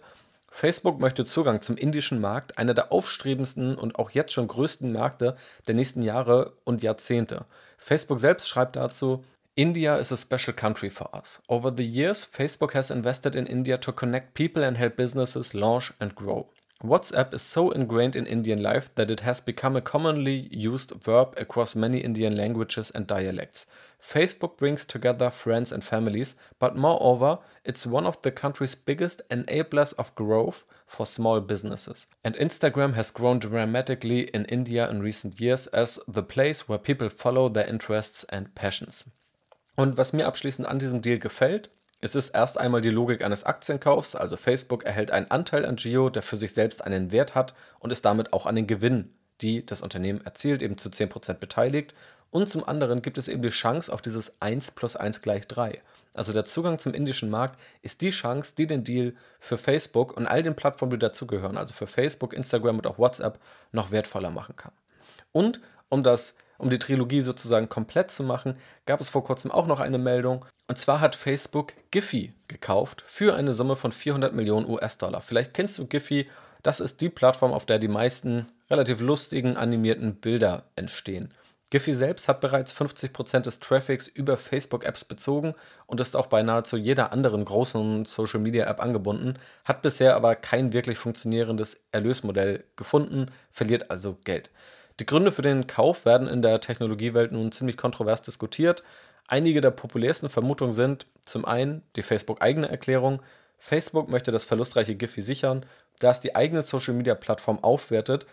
Facebook 0.50 1.00
möchte 1.00 1.24
Zugang 1.24 1.60
zum 1.60 1.76
indischen 1.76 2.20
Markt, 2.20 2.58
einer 2.58 2.74
der 2.74 2.92
aufstrebendsten 2.92 3.76
und 3.76 3.98
auch 3.98 4.10
jetzt 4.10 4.32
schon 4.32 4.48
größten 4.48 4.90
Märkte 4.90 5.36
der 5.66 5.74
nächsten 5.74 6.02
Jahre 6.02 6.54
und 6.64 6.82
Jahrzehnte. 6.82 7.44
Facebook 7.78 8.20
selbst 8.20 8.48
schreibt 8.48 8.76
dazu, 8.76 9.24
India 9.54 9.96
is 9.96 10.12
a 10.12 10.16
special 10.16 10.54
country 10.54 10.90
for 10.90 11.14
us. 11.14 11.42
Over 11.48 11.72
the 11.74 11.82
years, 11.82 12.24
Facebook 12.24 12.74
has 12.74 12.90
invested 12.90 13.34
in 13.34 13.46
India 13.46 13.78
to 13.78 13.92
connect 13.92 14.34
people 14.34 14.62
and 14.62 14.76
help 14.76 14.96
businesses 14.96 15.54
launch 15.54 15.94
and 15.98 16.14
grow. 16.14 16.46
WhatsApp 16.84 17.32
is 17.32 17.40
so 17.40 17.70
ingrained 17.70 18.14
in 18.14 18.26
Indian 18.26 18.62
life 18.62 18.94
that 18.96 19.10
it 19.10 19.20
has 19.20 19.40
become 19.40 19.76
a 19.76 19.80
commonly 19.80 20.48
used 20.50 20.90
verb 21.02 21.34
across 21.38 21.74
many 21.74 21.98
Indian 21.98 22.36
languages 22.36 22.90
and 22.90 23.06
dialects. 23.06 23.64
Facebook 24.02 24.58
brings 24.58 24.84
together 24.84 25.30
friends 25.30 25.72
and 25.72 25.82
families, 25.82 26.36
but 26.58 26.76
moreover, 26.76 27.38
it's 27.64 27.86
one 27.86 28.06
of 28.06 28.20
the 28.20 28.30
country's 28.30 28.74
biggest 28.74 29.22
enablers 29.30 29.94
of 29.94 30.14
growth 30.14 30.64
for 30.86 31.06
small 31.06 31.40
businesses. 31.40 32.06
And 32.22 32.36
Instagram 32.36 32.92
has 32.92 33.10
grown 33.10 33.38
dramatically 33.38 34.28
in 34.34 34.44
India 34.44 34.88
in 34.90 35.00
recent 35.00 35.40
years 35.40 35.66
as 35.68 35.98
the 36.06 36.22
place 36.22 36.68
where 36.68 36.78
people 36.78 37.08
follow 37.08 37.48
their 37.48 37.66
interests 37.66 38.24
and 38.24 38.54
passions. 38.54 39.06
Und 39.76 39.96
was 39.96 40.12
mir 40.12 40.26
abschließend 40.26 40.66
an 40.66 40.78
diesem 40.78 41.00
Deal 41.00 41.18
gefällt, 41.18 41.70
Es 42.00 42.14
ist 42.14 42.28
erst 42.28 42.58
einmal 42.58 42.82
die 42.82 42.90
Logik 42.90 43.24
eines 43.24 43.44
Aktienkaufs, 43.44 44.14
also 44.14 44.36
Facebook 44.36 44.84
erhält 44.84 45.10
einen 45.10 45.30
Anteil 45.30 45.64
an 45.64 45.76
Gio, 45.76 46.10
der 46.10 46.22
für 46.22 46.36
sich 46.36 46.52
selbst 46.52 46.84
einen 46.84 47.10
Wert 47.10 47.34
hat 47.34 47.54
und 47.80 47.90
ist 47.90 48.04
damit 48.04 48.32
auch 48.32 48.44
an 48.44 48.54
den 48.54 48.66
Gewinn, 48.66 49.14
die 49.40 49.64
das 49.64 49.80
Unternehmen 49.80 50.20
erzielt, 50.20 50.60
eben 50.60 50.76
zu 50.76 50.90
10% 50.90 51.34
beteiligt. 51.34 51.94
Und 52.30 52.48
zum 52.50 52.68
anderen 52.68 53.00
gibt 53.00 53.18
es 53.18 53.28
eben 53.28 53.40
die 53.40 53.48
Chance 53.48 53.90
auf 53.92 54.02
dieses 54.02 54.42
1 54.42 54.72
plus 54.72 54.96
1 54.96 55.22
gleich 55.22 55.46
3. 55.46 55.80
Also 56.12 56.32
der 56.32 56.44
Zugang 56.44 56.78
zum 56.78 56.92
indischen 56.92 57.30
Markt 57.30 57.58
ist 57.82 58.02
die 58.02 58.10
Chance, 58.10 58.54
die 58.58 58.66
den 58.66 58.84
Deal 58.84 59.14
für 59.38 59.56
Facebook 59.56 60.14
und 60.16 60.26
all 60.26 60.42
den 60.42 60.54
Plattformen, 60.54 60.90
die 60.90 60.98
dazugehören, 60.98 61.56
also 61.56 61.72
für 61.72 61.86
Facebook, 61.86 62.34
Instagram 62.34 62.76
und 62.76 62.86
auch 62.86 62.98
WhatsApp, 62.98 63.38
noch 63.72 63.90
wertvoller 63.90 64.30
machen 64.30 64.56
kann. 64.56 64.72
Und 65.32 65.60
um 65.88 66.02
das 66.02 66.34
um 66.58 66.70
die 66.70 66.78
Trilogie 66.78 67.20
sozusagen 67.20 67.68
komplett 67.68 68.10
zu 68.10 68.22
machen, 68.22 68.56
gab 68.86 69.00
es 69.00 69.10
vor 69.10 69.24
kurzem 69.24 69.50
auch 69.50 69.66
noch 69.66 69.80
eine 69.80 69.98
Meldung. 69.98 70.44
Und 70.68 70.78
zwar 70.78 71.00
hat 71.00 71.14
Facebook 71.14 71.74
Giphy 71.90 72.32
gekauft 72.48 73.04
für 73.06 73.34
eine 73.34 73.54
Summe 73.54 73.76
von 73.76 73.92
400 73.92 74.34
Millionen 74.34 74.68
US-Dollar. 74.68 75.20
Vielleicht 75.20 75.54
kennst 75.54 75.78
du 75.78 75.86
Giphy. 75.86 76.28
Das 76.62 76.80
ist 76.80 77.00
die 77.00 77.08
Plattform, 77.08 77.52
auf 77.52 77.66
der 77.66 77.78
die 77.78 77.88
meisten 77.88 78.48
relativ 78.68 79.00
lustigen 79.00 79.56
animierten 79.56 80.16
Bilder 80.16 80.64
entstehen. 80.74 81.32
Giphy 81.70 81.94
selbst 81.94 82.28
hat 82.28 82.40
bereits 82.40 82.74
50% 82.74 83.40
des 83.40 83.58
Traffics 83.58 84.06
über 84.06 84.36
Facebook-Apps 84.36 85.04
bezogen 85.04 85.54
und 85.86 86.00
ist 86.00 86.14
auch 86.14 86.26
bei 86.26 86.42
nahezu 86.42 86.76
jeder 86.76 87.12
anderen 87.12 87.44
großen 87.44 88.04
Social-Media-App 88.04 88.80
angebunden, 88.80 89.34
hat 89.64 89.82
bisher 89.82 90.14
aber 90.14 90.36
kein 90.36 90.72
wirklich 90.72 90.98
funktionierendes 90.98 91.80
Erlösmodell 91.90 92.64
gefunden, 92.76 93.26
verliert 93.50 93.90
also 93.90 94.16
Geld. 94.24 94.50
Die 95.00 95.06
Gründe 95.06 95.32
für 95.32 95.42
den 95.42 95.66
Kauf 95.66 96.04
werden 96.04 96.28
in 96.28 96.40
der 96.40 96.60
Technologiewelt 96.60 97.32
nun 97.32 97.50
ziemlich 97.50 97.76
kontrovers 97.76 98.22
diskutiert. 98.22 98.84
Einige 99.28 99.60
der 99.60 99.70
populärsten 99.70 100.28
Vermutungen 100.28 100.72
sind 100.72 101.06
zum 101.22 101.44
einen 101.44 101.82
die 101.96 102.02
Facebook-eigene 102.02 102.68
Erklärung, 102.68 103.22
Facebook 103.58 104.08
möchte 104.08 104.30
das 104.32 104.44
verlustreiche 104.44 104.94
Giphy 104.94 105.22
sichern, 105.22 105.66
da 105.98 106.10
es 106.10 106.20
die 106.20 106.36
eigene 106.36 106.62
Social-Media-Plattform 106.62 107.64
aufwertet 107.64 108.26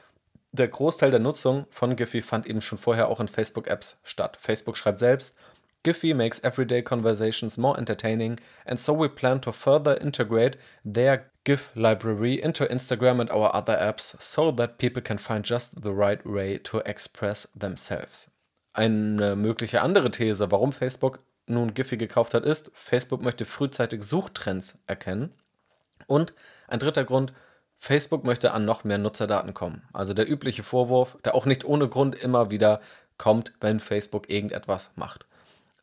der 0.53 0.67
Großteil 0.67 1.09
der 1.09 1.19
Nutzung 1.19 1.65
von 1.71 1.95
Giphy 1.95 2.21
fand 2.21 2.45
eben 2.45 2.61
schon 2.61 2.77
vorher 2.77 3.09
auch 3.09 3.19
in 3.19 3.27
Facebook-Apps 3.27 3.97
statt. 4.03 4.37
Facebook 4.39 4.77
schreibt 4.77 4.99
selbst, 4.99 5.35
Giphy 5.81 6.13
makes 6.13 6.39
everyday 6.39 6.83
conversations 6.83 7.57
more 7.57 7.75
entertaining, 7.75 8.39
and 8.65 8.79
so 8.79 8.97
we 8.97 9.09
plan 9.09 9.41
to 9.41 9.51
further 9.51 9.99
integrate 9.99 10.59
their 10.85 11.25
GIF 11.43 11.71
library 11.73 12.35
into 12.35 12.65
Instagram 12.65 13.19
and 13.19 13.31
our 13.31 13.53
other 13.53 13.77
apps, 13.81 14.15
so 14.21 14.51
that 14.51 14.77
people 14.77 15.01
can 15.01 15.17
find 15.17 15.43
just 15.43 15.81
the 15.81 15.91
right 15.91 16.23
way 16.23 16.59
to 16.59 16.77
express 16.85 17.47
themselves. 17.55 18.29
Eine 18.73 19.35
mögliche 19.35 19.81
andere 19.81 20.09
These, 20.11 20.51
warum 20.51 20.73
Facebook 20.73 21.19
nun 21.45 21.73
Giphy 21.73 21.97
gekauft 21.97 22.33
hat, 22.33 22.43
ist, 22.43 22.71
Facebook 22.73 23.21
möchte 23.21 23.45
frühzeitig 23.45 24.03
Suchtrends 24.03 24.79
erkennen. 24.87 25.33
Und 26.07 26.33
ein 26.67 26.79
dritter 26.79 27.03
Grund, 27.03 27.33
Facebook 27.77 28.23
möchte 28.23 28.53
an 28.53 28.65
noch 28.65 28.83
mehr 28.83 28.97
Nutzerdaten 28.97 29.53
kommen. 29.53 29.83
Also 29.93 30.13
der 30.13 30.29
übliche 30.29 30.63
Vorwurf, 30.63 31.17
der 31.23 31.35
auch 31.35 31.45
nicht 31.45 31.65
ohne 31.65 31.87
Grund 31.87 32.15
immer 32.15 32.49
wieder 32.49 32.81
kommt, 33.17 33.53
wenn 33.59 33.79
Facebook 33.79 34.29
irgendetwas 34.29 34.91
macht. 34.95 35.27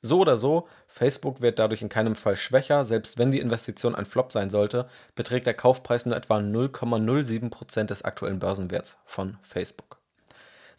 So 0.03 0.21
oder 0.21 0.39
so, 0.39 0.67
Facebook 0.89 1.43
wird 1.43 1.59
dadurch 1.59 1.83
in 1.83 1.91
keinem 1.91 2.17
Fall 2.17 2.37
schwächer, 2.37 2.87
selbst 2.87 3.19
wenn 3.19 3.33
die 3.33 3.41
Investition 3.41 3.95
ein 3.95 4.07
Flop 4.07 4.33
sein 4.33 4.49
sollte, 4.49 4.89
beträgt 5.15 5.47
der 5.47 5.55
Kaufpreis 5.55 6.07
nur 6.07 6.17
etwa 6.17 6.39
0,07% 6.39 7.85
des 7.85 8.03
aktuellen 8.03 8.39
Börsenwerts 8.39 8.97
von 9.05 9.37
Facebook. 9.43 9.90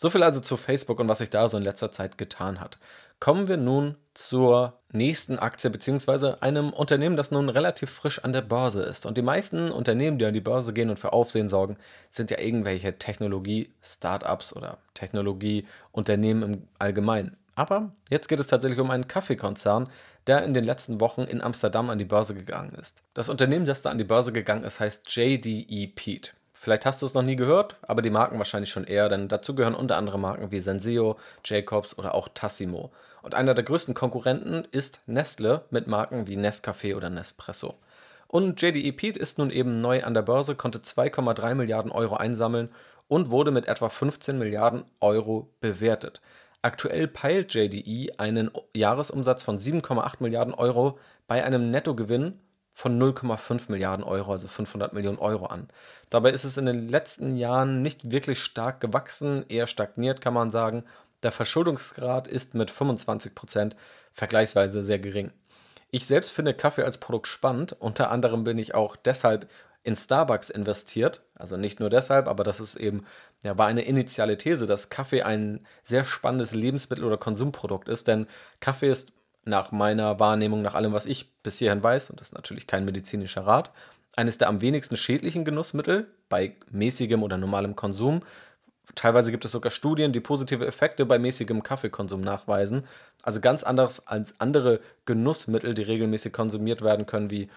So 0.02 0.10
viel 0.10 0.24
also 0.24 0.40
zu 0.40 0.58
Facebook 0.58 1.00
und 1.00 1.08
was 1.10 1.20
sich 1.20 1.30
da 1.30 1.48
so 1.48 1.58
in 1.58 1.64
letzter 1.64 1.92
Zeit 1.92 2.18
getan 2.18 2.60
hat. 2.60 2.80
Kommen 3.20 3.48
wir 3.48 3.58
nun 3.58 3.98
zur 4.16 4.80
nächsten 4.92 5.38
Aktie 5.38 5.70
bzw. 5.70 6.38
einem 6.40 6.72
Unternehmen, 6.74 7.18
das 7.18 7.30
nun 7.30 7.50
relativ 7.50 7.92
frisch 7.92 8.18
an 8.24 8.34
der 8.34 8.42
Börse 8.42 8.82
ist. 8.82 9.06
Und 9.06 9.16
die 9.16 9.22
meisten 9.22 9.70
Unternehmen, 9.72 10.18
die 10.18 10.26
an 10.26 10.34
die 10.34 10.42
Börse 10.42 10.74
gehen 10.74 10.90
und 10.90 10.98
für 10.98 11.14
Aufsehen 11.14 11.50
sorgen, 11.50 11.78
sind 12.10 12.32
ja 12.32 12.40
irgendwelche 12.40 12.98
Technologie-Startups 12.98 14.56
oder 14.56 14.80
Technologieunternehmen 14.96 16.52
im 16.52 16.68
Allgemeinen. 16.80 17.38
Aber 17.54 17.92
jetzt 18.10 18.28
geht 18.28 18.40
es 18.40 18.48
tatsächlich 18.48 18.80
um 18.80 18.90
einen 18.90 19.08
Kaffeekonzern, 19.08 19.88
der 20.26 20.44
in 20.44 20.56
den 20.56 20.64
letzten 20.64 21.00
Wochen 21.00 21.22
in 21.22 21.42
Amsterdam 21.42 21.92
an 21.92 22.00
die 22.00 22.06
Börse 22.06 22.34
gegangen 22.34 22.74
ist. 22.74 23.04
Das 23.14 23.30
Unternehmen, 23.30 23.68
das 23.68 23.84
da 23.84 23.92
an 23.92 24.00
die 24.00 24.04
Börse 24.04 24.34
gegangen 24.34 24.64
ist, 24.64 24.80
heißt 24.80 25.16
JDE 25.16 25.94
Peat. 25.94 26.34
Vielleicht 26.64 26.86
hast 26.86 27.02
du 27.02 27.08
es 27.08 27.16
noch 27.16 27.24
nie 27.24 27.36
gehört, 27.36 27.76
aber 27.82 28.04
die 28.04 28.12
Marken 28.12 28.38
wahrscheinlich 28.38 28.70
schon 28.70 28.84
eher, 28.84 29.10
denn 29.10 29.28
dazu 29.28 29.56
gehören 29.56 29.74
unter 29.74 29.98
anderem 29.98 30.22
Marken 30.22 30.52
wie 30.52 30.60
Senseo, 30.60 31.18
Jacobs 31.44 31.98
oder 31.98 32.14
auch 32.14 32.30
Tassimo. 32.36 32.92
Und 33.24 33.34
einer 33.34 33.56
der 33.56 33.64
größten 33.64 33.96
Konkurrenten 33.96 34.68
ist 34.70 35.02
Nestle 35.08 35.66
mit 35.72 35.88
Marken 35.88 36.28
wie 36.28 36.38
Nescafé 36.38 36.96
oder 36.96 37.10
Nespresso. 37.10 37.74
Und 38.28 38.62
JDE 38.62 38.92
Peat 38.92 39.18
ist 39.18 39.40
nun 39.40 39.50
eben 39.50 39.82
neu 39.82 40.04
an 40.04 40.14
der 40.14 40.22
Börse, 40.22 40.54
konnte 40.54 40.78
2,3 40.78 41.56
Milliarden 41.56 41.92
Euro 41.92 42.18
einsammeln 42.18 42.70
und 43.08 43.32
wurde 43.32 43.50
mit 43.50 43.68
etwa 43.68 43.90
15 43.90 44.38
Milliarden 44.38 44.86
Euro 45.00 45.50
bewertet. 45.62 46.22
Aktuell 46.62 47.08
peilt 47.08 47.56
JDE 47.56 48.20
einen 48.20 48.52
Jahresumsatz 48.76 49.42
von 49.42 49.58
7,8 49.58 50.18
Milliarden 50.20 50.54
Euro 50.54 51.00
bei 51.28 51.44
einem 51.44 51.72
Nettogewinn 51.72 52.40
von 52.72 53.00
0,5 53.00 53.64
Milliarden 53.70 54.04
Euro, 54.04 54.32
also 54.32 54.48
500 54.48 54.94
Millionen 54.94 55.20
Euro 55.20 55.46
an. 55.48 55.68
Dabei 56.10 56.32
ist 56.32 56.46
es 56.46 56.58
in 56.58 56.66
den 56.66 56.88
letzten 56.88 57.36
Jahren 57.36 57.82
nicht 57.82 58.12
wirklich 58.12 58.40
stark 58.40 58.80
gewachsen, 58.80 59.46
eher 59.50 59.68
stagniert 59.68 60.22
kann 60.22 60.34
man 60.34 60.52
sagen. 60.52 60.86
Der 61.24 61.32
Verschuldungsgrad 61.32 62.28
ist 62.28 62.56
mit 62.56 62.72
25 62.72 63.36
Prozent 63.36 63.76
vergleichsweise 64.14 64.84
sehr 64.84 65.00
gering. 65.00 65.32
Ich 65.92 66.06
selbst 66.06 66.32
finde 66.32 66.54
Kaffee 66.54 66.84
als 66.84 66.98
Produkt 66.98 67.28
spannend. 67.28 67.76
Unter 67.80 68.10
anderem 68.12 68.46
bin 68.46 68.58
ich 68.58 68.74
auch 68.74 68.96
deshalb 68.96 69.50
in 69.84 69.96
Starbucks 69.96 70.50
investiert. 70.50 71.24
Also 71.36 71.58
nicht 71.58 71.80
nur 71.80 71.90
deshalb, 71.90 72.28
aber 72.28 72.44
das 72.44 72.60
ist 72.60 72.76
eben, 72.76 73.06
ja, 73.44 73.58
war 73.58 73.68
eine 73.68 73.82
initiale 73.82 74.38
These, 74.38 74.68
dass 74.68 74.90
Kaffee 74.90 75.24
ein 75.24 75.66
sehr 75.84 76.06
spannendes 76.06 76.54
Lebensmittel 76.54 77.04
oder 77.04 77.18
Konsumprodukt 77.18 77.90
ist. 77.90 78.08
Denn 78.08 78.28
Kaffee 78.60 78.90
ist 78.90 79.12
nach 79.46 79.72
meiner 79.72 80.20
Wahrnehmung, 80.20 80.62
nach 80.62 80.76
allem, 80.76 80.94
was 80.94 81.06
ich 81.06 81.32
bis 81.44 81.58
hierhin 81.58 81.84
weiß, 81.84 82.10
und 82.10 82.20
das 82.20 82.30
ist 82.30 82.34
natürlich 82.34 82.68
kein 82.68 82.86
medizinischer 82.86 83.46
Rat, 83.46 83.72
eines 84.16 84.38
der 84.38 84.50
am 84.50 84.62
wenigsten 84.62 84.98
schädlichen 84.98 85.46
Genussmittel 85.46 86.08
bei 86.30 86.56
mäßigem 86.70 87.24
oder 87.24 87.38
normalem 87.38 87.76
Konsum. 87.76 88.22
Teilweise 88.96 89.32
gibt 89.32 89.46
es 89.46 89.52
sogar 89.52 89.72
Studien, 89.72 90.12
die 90.12 90.20
positive 90.20 90.68
Effekte 90.68 91.06
bei 91.06 91.18
mäßigem 91.18 91.64
Kaffeekonsum 91.64 92.22
nachweisen. 92.22 92.86
Also 93.24 93.40
ganz 93.40 93.64
anders 93.64 94.06
als 94.08 94.40
andere 94.40 94.82
Genussmittel, 95.06 95.74
die 95.74 95.84
regelmäßig 95.84 96.34
konsumiert 96.34 96.82
werden 96.82 97.06
können, 97.06 97.32
wie 97.32 97.50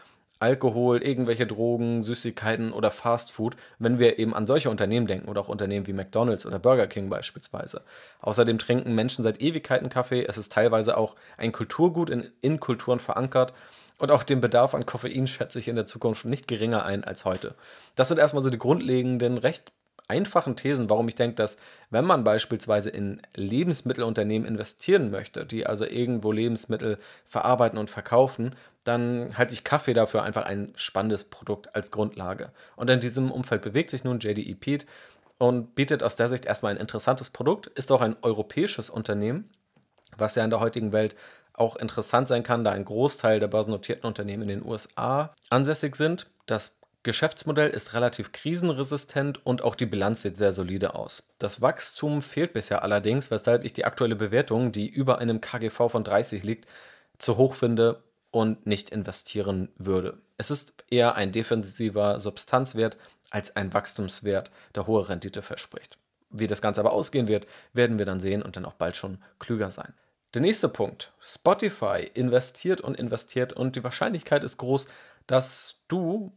Alkohol, 0.45 1.03
irgendwelche 1.03 1.47
Drogen, 1.47 2.03
Süßigkeiten 2.03 2.75
oder 2.75 2.91
Fastfood, 2.91 3.57
wenn 3.79 3.99
wir 3.99 4.19
eben 4.19 4.35
an 4.35 4.45
solche 4.45 4.69
Unternehmen 4.69 5.07
denken 5.07 5.29
oder 5.29 5.41
auch 5.41 5.49
Unternehmen 5.49 5.87
wie 5.87 5.95
McDonald's 5.95 6.45
oder 6.45 6.59
Burger 6.59 6.87
King 6.87 7.09
beispielsweise. 7.09 7.81
Außerdem 8.21 8.59
trinken 8.59 8.95
Menschen 8.95 9.23
seit 9.23 9.41
Ewigkeiten 9.41 9.89
Kaffee. 9.89 10.27
Es 10.27 10.37
ist 10.37 10.53
teilweise 10.53 10.99
auch 10.99 11.17
ein 11.39 11.51
Kulturgut 11.51 12.11
in, 12.11 12.31
in 12.43 12.61
Kulturen 12.61 12.99
verankert. 12.99 13.55
Und 13.97 14.11
auch 14.11 14.23
den 14.23 14.43
Bedarf 14.43 14.75
an 14.75 14.85
Koffein 14.85 15.27
schätze 15.27 15.59
ich 15.59 15.69
in 15.69 15.77
der 15.77 15.87
Zukunft 15.87 16.27
nicht 16.27 16.47
geringer 16.47 16.85
ein 16.85 17.05
als 17.05 17.25
heute. 17.25 17.55
Das 17.95 18.09
sind 18.09 18.19
erstmal 18.19 18.43
so 18.43 18.51
die 18.51 18.59
grundlegenden, 18.59 19.39
recht 19.39 19.73
einfachen 20.09 20.57
Thesen, 20.57 20.91
warum 20.91 21.09
ich 21.09 21.15
denke, 21.15 21.37
dass 21.37 21.57
wenn 21.89 22.05
man 22.05 22.25
beispielsweise 22.25 22.91
in 22.91 23.23
Lebensmittelunternehmen 23.35 24.47
investieren 24.47 25.11
möchte, 25.11 25.47
die 25.47 25.67
also 25.67 25.87
irgendwo 25.87 26.33
Lebensmittel 26.33 26.99
verarbeiten 27.27 27.79
und 27.79 27.89
verkaufen, 27.89 28.55
dann 28.85 29.37
halte 29.37 29.55
ich 29.55 29.65
Kaffee 29.65 29.95
dafür 29.95 30.23
einfach 30.23 30.45
ein 30.45 30.73
spannendes 30.77 31.25
Produkt 31.25 31.75
als 31.75 31.91
Grundlage. 31.91 32.53
Und 32.77 32.91
in 32.91 33.01
diesem 33.01 33.31
Umfeld 33.31 33.63
bewegt 33.63 33.91
sich 33.91 34.05
nun 34.05 34.21
JDE 34.21 34.55
Peat 34.55 34.87
und 35.39 35.75
bietet 35.75 36.03
aus 36.03 36.17
der 36.17 36.29
Sicht 36.29 36.47
erstmal 36.47 36.73
ein 36.73 36.81
interessantes 36.81 37.31
Produkt, 37.31 37.67
ist 37.67 37.91
auch 37.91 38.03
ein 38.03 38.17
europäisches 38.23 38.91
Unternehmen, 38.91 39.51
was 40.17 40.35
ja 40.35 40.45
in 40.45 40.51
der 40.51 40.61
heutigen 40.61 40.93
Welt 40.93 41.17
auch 41.55 41.77
interessant 41.77 42.29
sein 42.29 42.43
kann, 42.43 42.65
da 42.65 42.73
ein 42.73 42.85
Großteil 42.85 43.41
der 43.41 43.49
börsennotierten 43.49 44.07
Unternehmen 44.07 44.43
in 44.43 44.61
den 44.61 44.67
USA 44.67 45.35
ansässig 45.51 45.97
sind. 45.97 46.27
Das 46.47 46.73
Geschäftsmodell 47.05 47.71
ist 47.71 47.95
relativ 47.95 48.33
krisenresistent 48.33 49.45
und 49.47 49.63
auch 49.63 49.75
die 49.75 49.87
Bilanz 49.87 50.23
sieht 50.23 50.37
sehr 50.37 50.53
solide 50.53 50.95
aus. 50.95 51.25
Das 51.39 51.61
Wachstum 51.61 52.23
fehlt 52.23 52.53
bisher 52.55 52.83
allerdings, 52.83 53.31
weshalb 53.31 53.65
ich 53.65 53.73
die 53.73 53.85
aktuelle 53.85 54.17
Bewertung, 54.17 54.73
die 54.73 54.89
über 54.89 55.19
einem 55.19 55.41
KGV 55.41 55.91
von 55.91 56.03
30 56.03 56.43
liegt, 56.43 56.67
zu 57.19 57.37
hoch 57.37 57.55
finde 57.55 58.03
und 58.35 58.67
nicht 58.67 58.91
investieren 58.91 59.69
würde. 59.77 60.19
Es 60.39 60.51
ist 60.51 60.73
eher 60.91 61.15
ein 61.15 61.31
defensiver 61.31 62.19
Substanzwert 62.19 62.97
als 63.31 63.55
ein 63.55 63.73
Wachstumswert, 63.73 64.51
der 64.75 64.89
hohe 64.89 65.09
Rendite 65.09 65.41
verspricht. 65.41 65.99
Wie 66.31 66.49
das 66.49 66.61
Ganze 66.61 66.81
aber 66.81 66.93
ausgehen 66.93 67.29
wird, 67.29 67.47
werden 67.75 67.97
wir 67.97 68.07
dann 68.07 68.19
sehen 68.19 68.43
und 68.43 68.57
dann 68.57 68.65
auch 68.65 68.75
bald 68.75 68.97
schon 68.97 69.19
klüger 69.39 69.71
sein. 69.71 69.95
Der 70.35 70.43
nächste 70.43 70.69
Punkt. 70.69 71.13
Spotify 71.21 72.11
investiert 72.13 72.81
und 72.81 72.99
investiert 72.99 73.53
und 73.53 73.77
die 73.77 73.85
Wahrscheinlichkeit 73.85 74.43
ist 74.43 74.59
groß, 74.59 74.89
dass 75.29 75.77
du 75.87 76.33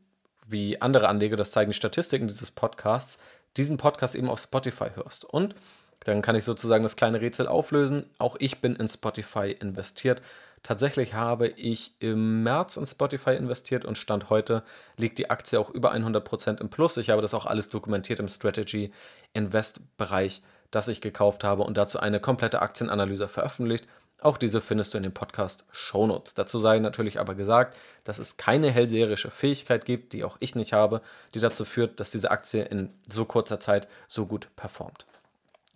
wie 0.46 0.80
andere 0.80 1.08
Anleger, 1.08 1.36
das 1.36 1.50
zeigen 1.50 1.74
Statistiken 1.74 2.28
dieses 2.28 2.52
Podcasts, 2.52 3.18
diesen 3.58 3.78
Podcast 3.78 4.14
eben 4.14 4.30
auf 4.30 4.40
Spotify 4.40 4.90
hörst. 4.94 5.26
Und 5.26 5.56
dann 6.02 6.22
kann 6.22 6.36
ich 6.36 6.44
sozusagen 6.44 6.84
das 6.84 6.96
kleine 6.96 7.22
Rätsel 7.22 7.48
auflösen. 7.48 8.06
Auch 8.20 8.36
ich 8.38 8.62
bin 8.62 8.76
in 8.76 8.88
Spotify 8.88 9.52
investiert. 9.60 10.22
Tatsächlich 10.68 11.14
habe 11.14 11.48
ich 11.48 11.94
im 12.00 12.44
März 12.44 12.76
in 12.76 12.86
Spotify 12.86 13.38
investiert 13.38 13.86
und 13.86 13.98
Stand 13.98 14.30
heute 14.30 14.64
liegt 14.98 15.18
die 15.18 15.30
Aktie 15.30 15.58
auch 15.58 15.70
über 15.70 15.94
100% 15.94 16.60
im 16.60 16.68
Plus. 16.68 16.98
Ich 16.98 17.10
habe 17.10 17.22
das 17.22 17.34
auch 17.34 17.46
alles 17.46 17.70
dokumentiert 17.70 18.20
im 18.20 18.28
Strategy 18.28 18.92
Invest 19.32 19.80
Bereich, 19.96 20.42
das 20.70 20.90
ich 20.90 21.00
gekauft 21.00 21.46
habe 21.46 21.64
und 21.64 21.78
dazu 21.78 22.02
eine 22.02 22.20
komplette 22.20 22.62
Aktienanalyse 22.62 23.30
veröffentlicht. 23.30 23.88
Auch 24.20 24.38
diese 24.38 24.60
findest 24.60 24.94
du 24.94 24.98
in 24.98 25.04
dem 25.04 25.14
Podcast 25.14 25.64
Shownotes. 25.72 26.34
Dazu 26.34 26.60
sei 26.60 26.80
natürlich 26.80 27.18
aber 27.18 27.34
gesagt, 27.34 27.78
dass 28.04 28.20
es 28.20 28.36
keine 28.36 28.70
hellseherische 28.70 29.32
Fähigkeit 29.32 29.86
gibt, 29.86 30.12
die 30.12 30.26
auch 30.26 30.36
ich 30.42 30.54
nicht 30.54 30.74
habe, 30.74 31.00
die 31.34 31.40
dazu 31.40 31.64
führt, 31.64 32.02
dass 32.02 32.12
diese 32.12 32.30
Aktie 32.30 32.66
in 32.66 32.90
so 33.08 33.24
kurzer 33.24 33.62
Zeit 33.62 33.88
so 34.10 34.26
gut 34.26 34.50
performt. 34.58 35.06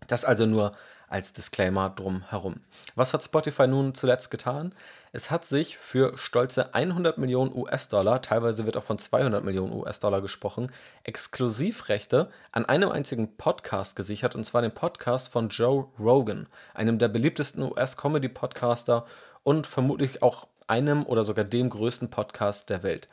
Das 0.07 0.25
also 0.25 0.45
nur 0.45 0.73
als 1.11 1.33
Disclaimer 1.33 1.89
drumherum. 1.89 2.61
Was 2.95 3.13
hat 3.13 3.23
Spotify 3.23 3.67
nun 3.67 3.93
zuletzt 3.93 4.31
getan? 4.31 4.73
Es 5.11 5.29
hat 5.29 5.45
sich 5.45 5.77
für 5.77 6.17
stolze 6.17 6.73
100 6.73 7.17
Millionen 7.17 7.53
US-Dollar, 7.53 8.21
teilweise 8.21 8.65
wird 8.65 8.77
auch 8.77 8.83
von 8.83 8.97
200 8.97 9.43
Millionen 9.43 9.73
US-Dollar 9.73 10.21
gesprochen, 10.21 10.71
Exklusivrechte 11.03 12.29
an 12.53 12.65
einem 12.65 12.89
einzigen 12.89 13.35
Podcast 13.35 13.95
gesichert, 13.95 14.35
und 14.35 14.45
zwar 14.45 14.61
den 14.61 14.73
Podcast 14.73 15.29
von 15.29 15.49
Joe 15.49 15.87
Rogan, 15.99 16.47
einem 16.73 16.97
der 16.97 17.09
beliebtesten 17.09 17.61
US-Comedy-Podcaster 17.63 19.05
und 19.43 19.67
vermutlich 19.67 20.23
auch 20.23 20.47
einem 20.67 21.05
oder 21.05 21.25
sogar 21.25 21.43
dem 21.43 21.69
größten 21.69 22.09
Podcast 22.09 22.69
der 22.69 22.83
Welt. 22.83 23.09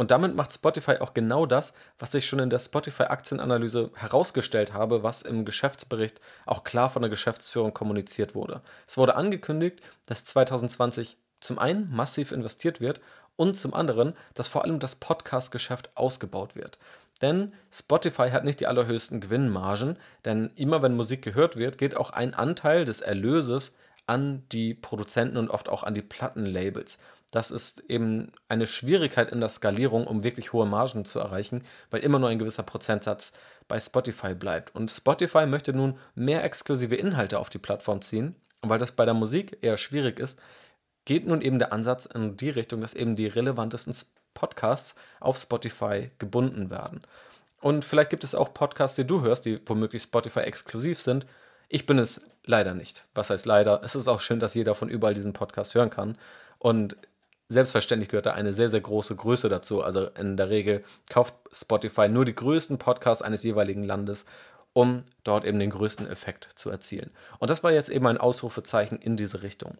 Und 0.00 0.10
damit 0.10 0.34
macht 0.34 0.54
Spotify 0.54 0.92
auch 1.00 1.12
genau 1.12 1.44
das, 1.44 1.74
was 1.98 2.14
ich 2.14 2.26
schon 2.26 2.38
in 2.38 2.48
der 2.48 2.58
Spotify-Aktienanalyse 2.58 3.90
herausgestellt 3.94 4.72
habe, 4.72 5.02
was 5.02 5.20
im 5.20 5.44
Geschäftsbericht 5.44 6.22
auch 6.46 6.64
klar 6.64 6.88
von 6.88 7.02
der 7.02 7.10
Geschäftsführung 7.10 7.74
kommuniziert 7.74 8.34
wurde. 8.34 8.62
Es 8.86 8.96
wurde 8.96 9.14
angekündigt, 9.14 9.82
dass 10.06 10.24
2020 10.24 11.18
zum 11.40 11.58
einen 11.58 11.94
massiv 11.94 12.32
investiert 12.32 12.80
wird 12.80 13.02
und 13.36 13.58
zum 13.58 13.74
anderen, 13.74 14.14
dass 14.32 14.48
vor 14.48 14.64
allem 14.64 14.78
das 14.78 14.94
Podcast-Geschäft 14.94 15.90
ausgebaut 15.96 16.56
wird. 16.56 16.78
Denn 17.20 17.52
Spotify 17.70 18.30
hat 18.30 18.44
nicht 18.44 18.60
die 18.60 18.68
allerhöchsten 18.68 19.20
Gewinnmargen, 19.20 19.98
denn 20.24 20.50
immer 20.56 20.80
wenn 20.80 20.96
Musik 20.96 21.20
gehört 21.20 21.56
wird, 21.56 21.76
geht 21.76 21.94
auch 21.94 22.08
ein 22.08 22.32
Anteil 22.32 22.86
des 22.86 23.02
Erlöses 23.02 23.76
an 24.06 24.44
die 24.50 24.72
Produzenten 24.72 25.36
und 25.36 25.50
oft 25.50 25.68
auch 25.68 25.82
an 25.82 25.94
die 25.94 26.00
Plattenlabels. 26.00 26.98
Das 27.30 27.50
ist 27.50 27.80
eben 27.88 28.32
eine 28.48 28.66
Schwierigkeit 28.66 29.30
in 29.30 29.40
der 29.40 29.48
Skalierung, 29.48 30.06
um 30.06 30.24
wirklich 30.24 30.52
hohe 30.52 30.66
Margen 30.66 31.04
zu 31.04 31.18
erreichen, 31.20 31.62
weil 31.90 32.00
immer 32.00 32.18
nur 32.18 32.28
ein 32.28 32.38
gewisser 32.38 32.62
Prozentsatz 32.62 33.32
bei 33.68 33.78
Spotify 33.78 34.34
bleibt. 34.34 34.74
Und 34.74 34.90
Spotify 34.90 35.46
möchte 35.46 35.72
nun 35.72 35.98
mehr 36.14 36.42
exklusive 36.42 36.96
Inhalte 36.96 37.38
auf 37.38 37.50
die 37.50 37.58
Plattform 37.58 38.02
ziehen. 38.02 38.34
Und 38.62 38.68
weil 38.68 38.78
das 38.78 38.92
bei 38.92 39.04
der 39.04 39.14
Musik 39.14 39.58
eher 39.62 39.76
schwierig 39.76 40.18
ist, 40.18 40.38
geht 41.04 41.26
nun 41.26 41.40
eben 41.40 41.58
der 41.58 41.72
Ansatz 41.72 42.06
in 42.06 42.36
die 42.36 42.50
Richtung, 42.50 42.80
dass 42.80 42.94
eben 42.94 43.16
die 43.16 43.26
relevantesten 43.26 43.94
Podcasts 44.34 44.96
auf 45.20 45.36
Spotify 45.36 46.10
gebunden 46.18 46.70
werden. 46.70 47.02
Und 47.60 47.84
vielleicht 47.84 48.10
gibt 48.10 48.24
es 48.24 48.34
auch 48.34 48.54
Podcasts, 48.54 48.96
die 48.96 49.06
du 49.06 49.20
hörst, 49.22 49.44
die 49.44 49.60
womöglich 49.66 50.02
Spotify 50.02 50.40
exklusiv 50.40 51.00
sind. 51.00 51.26
Ich 51.68 51.86
bin 51.86 51.98
es 51.98 52.22
leider 52.44 52.74
nicht. 52.74 53.04
Was 53.14 53.30
heißt 53.30 53.46
leider? 53.46 53.82
Es 53.84 53.94
ist 53.94 54.08
auch 54.08 54.20
schön, 54.20 54.40
dass 54.40 54.54
jeder 54.54 54.74
von 54.74 54.88
überall 54.88 55.14
diesen 55.14 55.32
Podcast 55.32 55.74
hören 55.74 55.90
kann. 55.90 56.16
Und 56.58 56.96
Selbstverständlich 57.52 58.08
gehört 58.08 58.26
da 58.26 58.30
eine 58.30 58.52
sehr, 58.52 58.70
sehr 58.70 58.80
große 58.80 59.16
Größe 59.16 59.48
dazu. 59.48 59.82
Also 59.82 60.06
in 60.16 60.36
der 60.36 60.50
Regel 60.50 60.84
kauft 61.08 61.34
Spotify 61.52 62.08
nur 62.08 62.24
die 62.24 62.34
größten 62.34 62.78
Podcasts 62.78 63.22
eines 63.22 63.42
jeweiligen 63.42 63.82
Landes, 63.82 64.24
um 64.72 65.02
dort 65.24 65.44
eben 65.44 65.58
den 65.58 65.70
größten 65.70 66.06
Effekt 66.08 66.48
zu 66.54 66.70
erzielen. 66.70 67.10
Und 67.40 67.50
das 67.50 67.64
war 67.64 67.72
jetzt 67.72 67.90
eben 67.90 68.06
ein 68.06 68.18
Ausrufezeichen 68.18 69.00
in 69.00 69.16
diese 69.16 69.42
Richtung. 69.42 69.78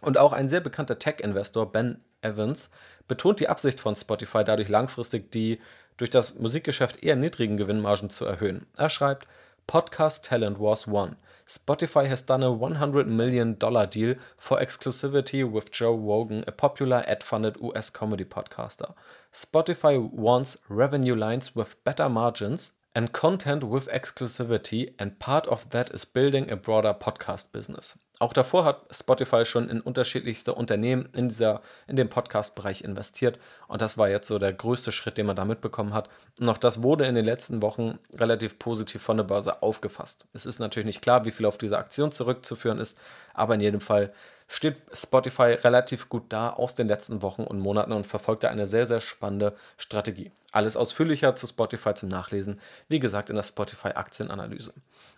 Und 0.00 0.16
auch 0.16 0.32
ein 0.32 0.48
sehr 0.48 0.60
bekannter 0.60 1.00
Tech-Investor, 1.00 1.72
Ben 1.72 2.00
Evans, 2.20 2.70
betont 3.08 3.40
die 3.40 3.48
Absicht 3.48 3.80
von 3.80 3.96
Spotify 3.96 4.44
dadurch 4.44 4.68
langfristig 4.68 5.32
die 5.32 5.58
durch 5.96 6.10
das 6.10 6.38
Musikgeschäft 6.38 7.02
eher 7.02 7.16
niedrigen 7.16 7.56
Gewinnmargen 7.56 8.10
zu 8.10 8.24
erhöhen. 8.24 8.66
Er 8.76 8.90
schreibt, 8.90 9.26
Podcast 9.66 10.24
talent 10.24 10.60
was 10.60 10.86
one. 10.86 11.16
Spotify 11.46 12.06
has 12.06 12.22
done 12.22 12.42
a 12.42 12.46
$100 12.46 13.06
million 13.06 13.54
deal 13.54 14.14
for 14.36 14.58
exclusivity 14.58 15.48
with 15.48 15.70
Joe 15.70 15.94
Rogan, 15.94 16.44
a 16.46 16.52
popular 16.52 17.04
ad 17.06 17.22
funded 17.22 17.56
US 17.60 17.90
comedy 17.90 18.24
podcaster. 18.24 18.94
Spotify 19.32 19.98
wants 19.98 20.56
revenue 20.68 21.14
lines 21.14 21.54
with 21.54 21.82
better 21.84 22.08
margins 22.08 22.72
and 22.94 23.12
content 23.12 23.64
with 23.64 23.88
exclusivity, 23.88 24.92
and 24.98 25.18
part 25.18 25.46
of 25.48 25.66
that 25.70 25.90
is 25.90 26.04
building 26.04 26.50
a 26.50 26.56
broader 26.56 26.92
podcast 26.92 27.52
business. 27.52 27.98
Auch 28.22 28.32
davor 28.32 28.64
hat 28.64 28.86
Spotify 28.92 29.44
schon 29.44 29.68
in 29.68 29.80
unterschiedlichste 29.80 30.54
Unternehmen 30.54 31.08
in, 31.16 31.28
dieser, 31.28 31.60
in 31.88 31.96
dem 31.96 32.08
Podcast-Bereich 32.08 32.82
investiert. 32.82 33.36
Und 33.66 33.82
das 33.82 33.98
war 33.98 34.08
jetzt 34.08 34.28
so 34.28 34.38
der 34.38 34.52
größte 34.52 34.92
Schritt, 34.92 35.18
den 35.18 35.26
man 35.26 35.34
da 35.34 35.44
mitbekommen 35.44 35.92
hat. 35.92 36.08
Und 36.38 36.48
auch 36.48 36.58
das 36.58 36.84
wurde 36.84 37.04
in 37.06 37.16
den 37.16 37.24
letzten 37.24 37.62
Wochen 37.62 37.98
relativ 38.14 38.60
positiv 38.60 39.02
von 39.02 39.16
der 39.16 39.24
Börse 39.24 39.60
aufgefasst. 39.60 40.24
Es 40.32 40.46
ist 40.46 40.60
natürlich 40.60 40.86
nicht 40.86 41.02
klar, 41.02 41.24
wie 41.24 41.32
viel 41.32 41.46
auf 41.46 41.58
diese 41.58 41.78
Aktion 41.78 42.12
zurückzuführen 42.12 42.78
ist, 42.78 42.96
aber 43.34 43.56
in 43.56 43.60
jedem 43.60 43.80
Fall 43.80 44.12
steht 44.46 44.76
Spotify 44.92 45.54
relativ 45.54 46.08
gut 46.08 46.24
da 46.28 46.50
aus 46.50 46.76
den 46.76 46.86
letzten 46.86 47.22
Wochen 47.22 47.42
und 47.42 47.58
Monaten 47.58 47.90
und 47.90 48.06
verfolgt 48.06 48.44
da 48.44 48.50
eine 48.50 48.68
sehr, 48.68 48.86
sehr 48.86 49.00
spannende 49.00 49.56
Strategie. 49.78 50.30
Alles 50.52 50.76
ausführlicher 50.76 51.34
zu 51.34 51.46
Spotify 51.46 51.94
zum 51.94 52.08
Nachlesen, 52.08 52.60
wie 52.88 53.00
gesagt, 53.00 53.30
in 53.30 53.36
der 53.36 53.42
Spotify-Aktienanalyse. 53.42 54.72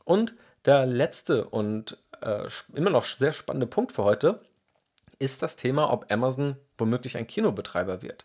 Und 0.04 0.34
der 0.64 0.86
letzte 0.86 1.44
und 1.44 1.98
äh, 2.22 2.48
immer 2.74 2.90
noch 2.90 3.04
sehr 3.04 3.32
spannende 3.32 3.66
Punkt 3.66 3.92
für 3.92 4.04
heute 4.04 4.40
ist 5.18 5.42
das 5.42 5.56
Thema, 5.56 5.92
ob 5.92 6.10
Amazon 6.10 6.56
womöglich 6.78 7.16
ein 7.16 7.26
Kinobetreiber 7.26 8.02
wird. 8.02 8.24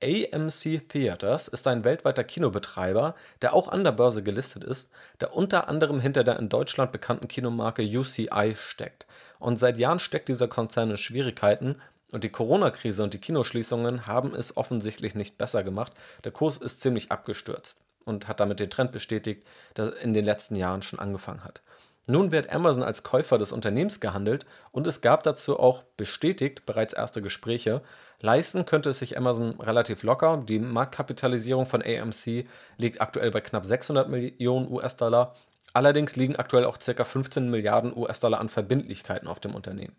AMC 0.00 0.88
Theaters 0.88 1.48
ist 1.48 1.66
ein 1.66 1.82
weltweiter 1.82 2.22
Kinobetreiber, 2.22 3.16
der 3.42 3.52
auch 3.52 3.68
an 3.68 3.82
der 3.82 3.92
Börse 3.92 4.22
gelistet 4.22 4.62
ist, 4.62 4.90
der 5.20 5.34
unter 5.34 5.68
anderem 5.68 6.00
hinter 6.00 6.22
der 6.22 6.38
in 6.38 6.48
Deutschland 6.48 6.92
bekannten 6.92 7.26
Kinomarke 7.26 7.82
UCI 7.82 8.54
steckt. 8.56 9.06
Und 9.40 9.58
seit 9.58 9.78
Jahren 9.78 9.98
steckt 9.98 10.28
dieser 10.28 10.46
Konzern 10.46 10.90
in 10.90 10.96
Schwierigkeiten 10.96 11.80
und 12.12 12.24
die 12.24 12.30
Corona-Krise 12.30 13.02
und 13.02 13.14
die 13.14 13.20
Kinoschließungen 13.20 14.06
haben 14.06 14.34
es 14.34 14.56
offensichtlich 14.56 15.14
nicht 15.14 15.38
besser 15.38 15.62
gemacht. 15.62 15.92
Der 16.24 16.32
Kurs 16.32 16.56
ist 16.56 16.80
ziemlich 16.80 17.10
abgestürzt 17.10 17.80
und 18.04 18.28
hat 18.28 18.40
damit 18.40 18.60
den 18.60 18.70
Trend 18.70 18.92
bestätigt, 18.92 19.46
der 19.76 19.96
in 19.98 20.14
den 20.14 20.24
letzten 20.24 20.56
Jahren 20.56 20.82
schon 20.82 20.98
angefangen 20.98 21.44
hat. 21.44 21.62
Nun 22.10 22.32
wird 22.32 22.50
Amazon 22.50 22.82
als 22.82 23.02
Käufer 23.02 23.36
des 23.36 23.52
Unternehmens 23.52 24.00
gehandelt 24.00 24.46
und 24.72 24.86
es 24.86 25.02
gab 25.02 25.22
dazu 25.24 25.60
auch 25.60 25.82
bestätigt 25.98 26.64
bereits 26.64 26.94
erste 26.94 27.20
Gespräche. 27.20 27.82
Leisten 28.22 28.64
könnte 28.64 28.90
es 28.90 29.00
sich 29.00 29.18
Amazon 29.18 29.60
relativ 29.60 30.02
locker. 30.02 30.42
Die 30.48 30.58
Marktkapitalisierung 30.58 31.66
von 31.66 31.82
AMC 31.82 32.46
liegt 32.78 33.02
aktuell 33.02 33.30
bei 33.30 33.42
knapp 33.42 33.66
600 33.66 34.08
Millionen 34.08 34.72
US-Dollar. 34.72 35.34
Allerdings 35.74 36.16
liegen 36.16 36.36
aktuell 36.36 36.64
auch 36.64 36.78
ca. 36.78 37.04
15 37.04 37.50
Milliarden 37.50 37.94
US-Dollar 37.94 38.40
an 38.40 38.48
Verbindlichkeiten 38.48 39.28
auf 39.28 39.38
dem 39.38 39.54
Unternehmen. 39.54 39.94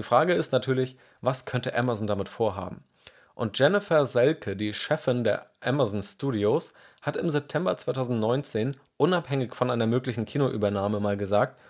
Die 0.00 0.04
Frage 0.04 0.32
ist 0.32 0.50
natürlich, 0.50 0.96
was 1.20 1.44
könnte 1.44 1.76
Amazon 1.76 2.06
damit 2.06 2.30
vorhaben? 2.30 2.84
Und 3.34 3.58
Jennifer 3.58 4.06
Selke, 4.06 4.56
die 4.56 4.72
Chefin 4.72 5.24
der 5.24 5.50
Amazon 5.60 6.02
Studios, 6.02 6.72
hat 7.02 7.18
im 7.18 7.28
September 7.28 7.76
2019 7.76 8.78
unabhängig 8.96 9.54
von 9.54 9.70
einer 9.70 9.86
möglichen 9.86 10.24
Kinoübernahme 10.24 11.00
mal 11.00 11.18
gesagt, 11.18 11.60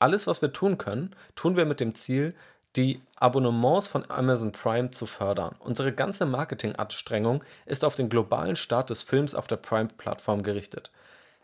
alles, 0.00 0.26
was 0.26 0.42
wir 0.42 0.52
tun 0.52 0.78
können, 0.78 1.14
tun 1.36 1.56
wir 1.56 1.64
mit 1.64 1.78
dem 1.78 1.94
Ziel, 1.94 2.34
die 2.74 3.00
Abonnements 3.14 3.86
von 3.86 4.02
Amazon 4.10 4.50
Prime 4.50 4.90
zu 4.90 5.06
fördern. 5.06 5.54
Unsere 5.60 5.92
ganze 5.92 6.26
Marketinganstrengung 6.26 7.44
ist 7.66 7.84
auf 7.84 7.94
den 7.94 8.08
globalen 8.08 8.56
Start 8.56 8.90
des 8.90 9.04
Films 9.04 9.36
auf 9.36 9.46
der 9.46 9.58
Prime-Plattform 9.58 10.42
gerichtet. 10.42 10.90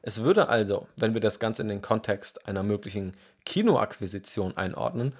Es 0.04 0.24
würde 0.24 0.48
also, 0.48 0.88
wenn 0.96 1.14
wir 1.14 1.20
das 1.20 1.38
Ganze 1.38 1.62
in 1.62 1.68
den 1.68 1.82
Kontext 1.82 2.48
einer 2.48 2.64
möglichen 2.64 3.12
Kinoakquisition 3.46 4.56
einordnen, 4.56 5.12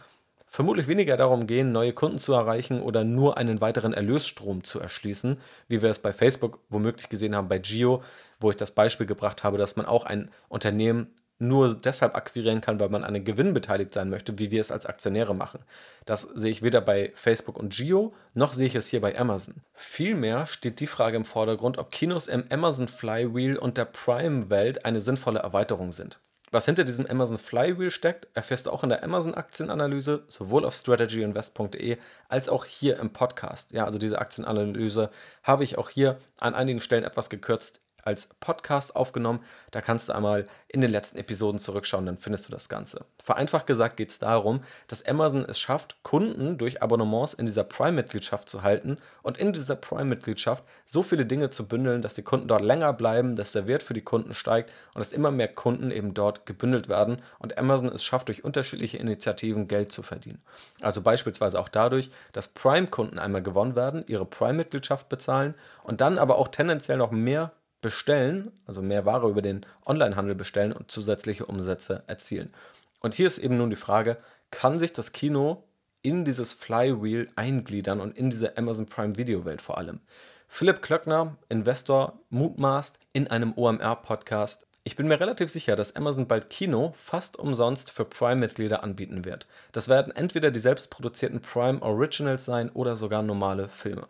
vermutlich 0.53 0.87
weniger 0.87 1.17
darum 1.17 1.47
gehen, 1.47 1.73
neue 1.73 1.95
Kunden 1.95 2.19
zu 2.19 2.35
erreichen 2.35 2.83
oder 2.83 3.05
nur 3.05 3.39
einen 3.39 3.63
weiteren 3.63 3.95
Erlösstrom 3.95 4.63
zu 4.63 4.79
erschließen, 4.79 5.39
wie 5.67 5.81
wir 5.81 5.89
es 5.89 5.99
bei 5.99 6.13
Facebook 6.13 6.59
womöglich 6.69 7.09
gesehen 7.09 7.35
haben 7.35 7.49
bei 7.49 7.59
Gio, 7.59 8.03
wo 8.39 8.51
ich 8.51 8.57
das 8.57 8.73
Beispiel 8.73 9.07
gebracht 9.07 9.45
habe, 9.45 9.57
dass 9.57 9.77
man 9.77 9.87
auch 9.87 10.05
ein 10.05 10.31
Unternehmen 10.51 11.07
nur 11.39 11.75
deshalb 11.75 12.15
akquirieren 12.15 12.61
kann, 12.61 12.79
weil 12.79 12.91
man 12.91 13.03
an 13.03 13.15
einem 13.15 13.25
Gewinn 13.25 13.55
beteiligt 13.55 13.95
sein 13.95 14.11
möchte, 14.11 14.39
wie 14.39 14.51
wir 14.51 14.61
es 14.61 14.71
als 14.71 14.85
Aktionäre 14.85 15.35
machen. 15.35 15.65
Das 16.05 16.21
sehe 16.21 16.51
ich 16.51 16.61
weder 16.61 16.83
bei 16.83 17.13
Facebook 17.15 17.59
und 17.59 17.73
Gio, 17.73 18.13
noch 18.35 18.53
sehe 18.53 18.67
ich 18.67 18.75
es 18.75 18.89
hier 18.89 19.01
bei 19.01 19.19
Amazon. 19.19 19.63
Vielmehr 19.73 20.45
steht 20.45 20.81
die 20.81 20.87
Frage 20.87 21.17
im 21.17 21.25
Vordergrund, 21.25 21.79
ob 21.79 21.91
Kinos 21.91 22.29
im 22.29 22.45
Amazon 22.51 22.89
Flywheel 22.89 23.57
und 23.57 23.79
der 23.79 23.87
Prime-Welt 23.87 24.85
eine 24.85 25.01
sinnvolle 25.01 25.39
Erweiterung 25.39 25.93
sind. 25.93 26.21
Was 26.55 26.67
hinter 26.67 26.85
diesem 26.85 27.07
Amazon 27.07 27.39
Flywheel 27.39 27.91
steckt, 27.91 28.29
erfährst 28.35 28.67
du 28.67 28.71
auch 28.73 28.83
in 28.83 28.91
der 28.91 29.03
Amazon 29.03 29.33
Aktienanalyse, 29.35 30.25
sowohl 30.29 30.67
auf 30.67 30.75
strategyinvest.de 30.75 31.97
als 32.29 32.51
auch 32.51 32.67
hier 32.67 32.99
im 32.99 33.11
Podcast. 33.11 33.73
Ja, 33.73 33.87
also 33.87 33.99
diese 33.99 34.19
Aktienanalyse 34.19 35.11
habe 35.43 35.65
ich 35.65 35.79
auch 35.79 35.89
hier 35.89 36.21
an 36.37 36.55
einigen 36.55 36.83
Stellen 36.83 37.05
etwas 37.05 37.31
gekürzt 37.31 37.81
als 38.03 38.29
Podcast 38.41 38.97
aufgenommen. 38.97 39.41
Da 39.71 39.81
kannst 39.81 40.09
du 40.09 40.15
einmal 40.15 40.47
in 40.69 40.81
den 40.81 40.91
letzten 40.91 41.19
Episoden 41.19 41.61
zurückschauen, 41.61 42.07
dann 42.07 42.17
findest 42.17 42.49
du 42.49 42.53
das 42.53 42.69
Ganze. 42.69 43.05
Vereinfacht 43.23 43.67
gesagt 43.67 43.99
geht 43.99 44.09
es 44.09 44.19
darum, 44.19 44.63
dass 44.89 45.05
Amazon 45.05 45.45
es 45.45 45.61
schafft, 45.61 45.97
Kunden 46.03 46.57
durch 46.57 46.83
Abonnements 46.83 47.35
in 47.35 47.45
dieser 47.45 47.65
Prime-Mitgliedschaft 47.65 48.49
zu 48.49 48.63
halten 48.63 48.97
und 49.23 49.37
in 49.37 49.53
dieser 49.53 49.77
Prime-Mitgliedschaft 49.77 50.65
so 50.87 51.03
viele 51.03 51.27
Dinge 51.27 51.51
zu 51.51 51.69
bündeln, 51.69 52.01
dass 52.01 52.15
die 52.15 52.23
Kunden 52.23 52.49
dort 52.49 52.63
länger 52.63 52.93
bleiben, 52.95 53.37
dass 53.37 53.53
der 53.53 53.67
Wert 53.67 53.83
für 53.83 53.93
die 53.93 54.01
Kunden 54.01 54.33
steigt 54.33 54.71
und 54.95 55.01
dass 55.01 55.13
immer 55.13 55.31
mehr 55.31 55.49
Kunden 55.49 55.91
eben 55.91 56.15
dort 56.15 56.47
gebündelt 56.47 56.89
werden 56.89 57.21
und 57.39 57.59
Amazon 57.59 57.89
es 57.89 58.03
schafft, 58.03 58.29
durch 58.29 58.43
unterschiedliche 58.43 58.97
Initiativen 58.97 59.69
Geld 59.69 59.93
zu 59.93 60.03
verdienen. 60.03 60.43
Also 60.81 61.03
beispielsweise 61.03 61.61
auch 61.61 61.69
dadurch, 61.69 62.11
dass 62.33 62.49
Prime-Kunden 62.49 63.19
einmal 63.19 63.43
gewonnen 63.43 63.77
werden, 63.77 64.05
ihre 64.07 64.25
Prime-Mitgliedschaft 64.25 65.11
bezahlen 65.11 65.55
und 65.85 66.01
dann 66.01 66.19
aber 66.19 66.39
auch 66.39 66.49
tendenziell 66.49 66.97
noch 66.97 67.11
mehr 67.11 67.53
bestellen, 67.83 68.51
also 68.65 68.81
mehr 68.81 69.05
Ware 69.05 69.29
über 69.29 69.43
den 69.43 69.67
Onlinehandel 69.85 70.35
bestellen 70.35 70.73
und 70.73 70.91
zusätzliche 70.91 71.45
Umsätze 71.45 72.05
erzielen. 72.07 72.55
Und 73.01 73.13
hier 73.13 73.27
ist 73.27 73.39
eben 73.39 73.59
nun 73.59 73.69
die 73.69 73.77
Frage, 73.77 74.17
kann 74.51 74.79
sich 74.79 74.95
das 74.95 75.13
Kino 75.13 75.65
in 76.01 76.25
dieses 76.25 76.55
Flywheel 76.55 77.29
eingliedern 77.37 78.01
und 78.01 78.17
in 78.17 78.31
diese 78.31 78.57
Amazon 78.57 78.87
Prime 78.87 79.17
Video 79.17 79.45
Welt 79.45 79.61
vor 79.61 79.77
allem? 79.77 80.01
Philipp 80.49 80.83
Klöckner, 80.83 81.37
Investor, 81.49 82.19
mutmaßt 82.31 82.99
in 83.13 83.29
einem 83.29 83.53
OMR-Podcast, 83.57 84.67
ich 84.85 84.97
bin 84.97 85.07
mir 85.07 85.21
relativ 85.21 85.49
sicher, 85.49 85.77
dass 85.77 85.95
Amazon 85.95 86.27
bald 86.27 86.51
Kino 86.51 86.93
fast 86.97 87.39
umsonst 87.39 87.93
für 87.93 88.05
Prime-Mitglieder 88.05 88.83
anbieten 88.83 89.25
wird. 89.25 89.47
Das 89.71 89.89
werden 89.89 90.15
entweder 90.15 90.51
die 90.51 90.59
selbstproduzierten 90.59 91.41
Prime 91.41 91.81
Originals 91.83 92.45
sein 92.45 92.69
oder 92.71 92.97
sogar 92.97 93.23
normale 93.23 93.69
Filme. 93.69 94.09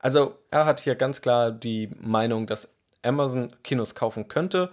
Also 0.00 0.36
er 0.50 0.66
hat 0.66 0.80
hier 0.80 0.96
ganz 0.96 1.20
klar 1.20 1.52
die 1.52 1.90
Meinung, 2.00 2.48
dass 2.48 2.68
Amazon 3.02 3.54
Kinos 3.62 3.94
kaufen 3.94 4.28
könnte 4.28 4.70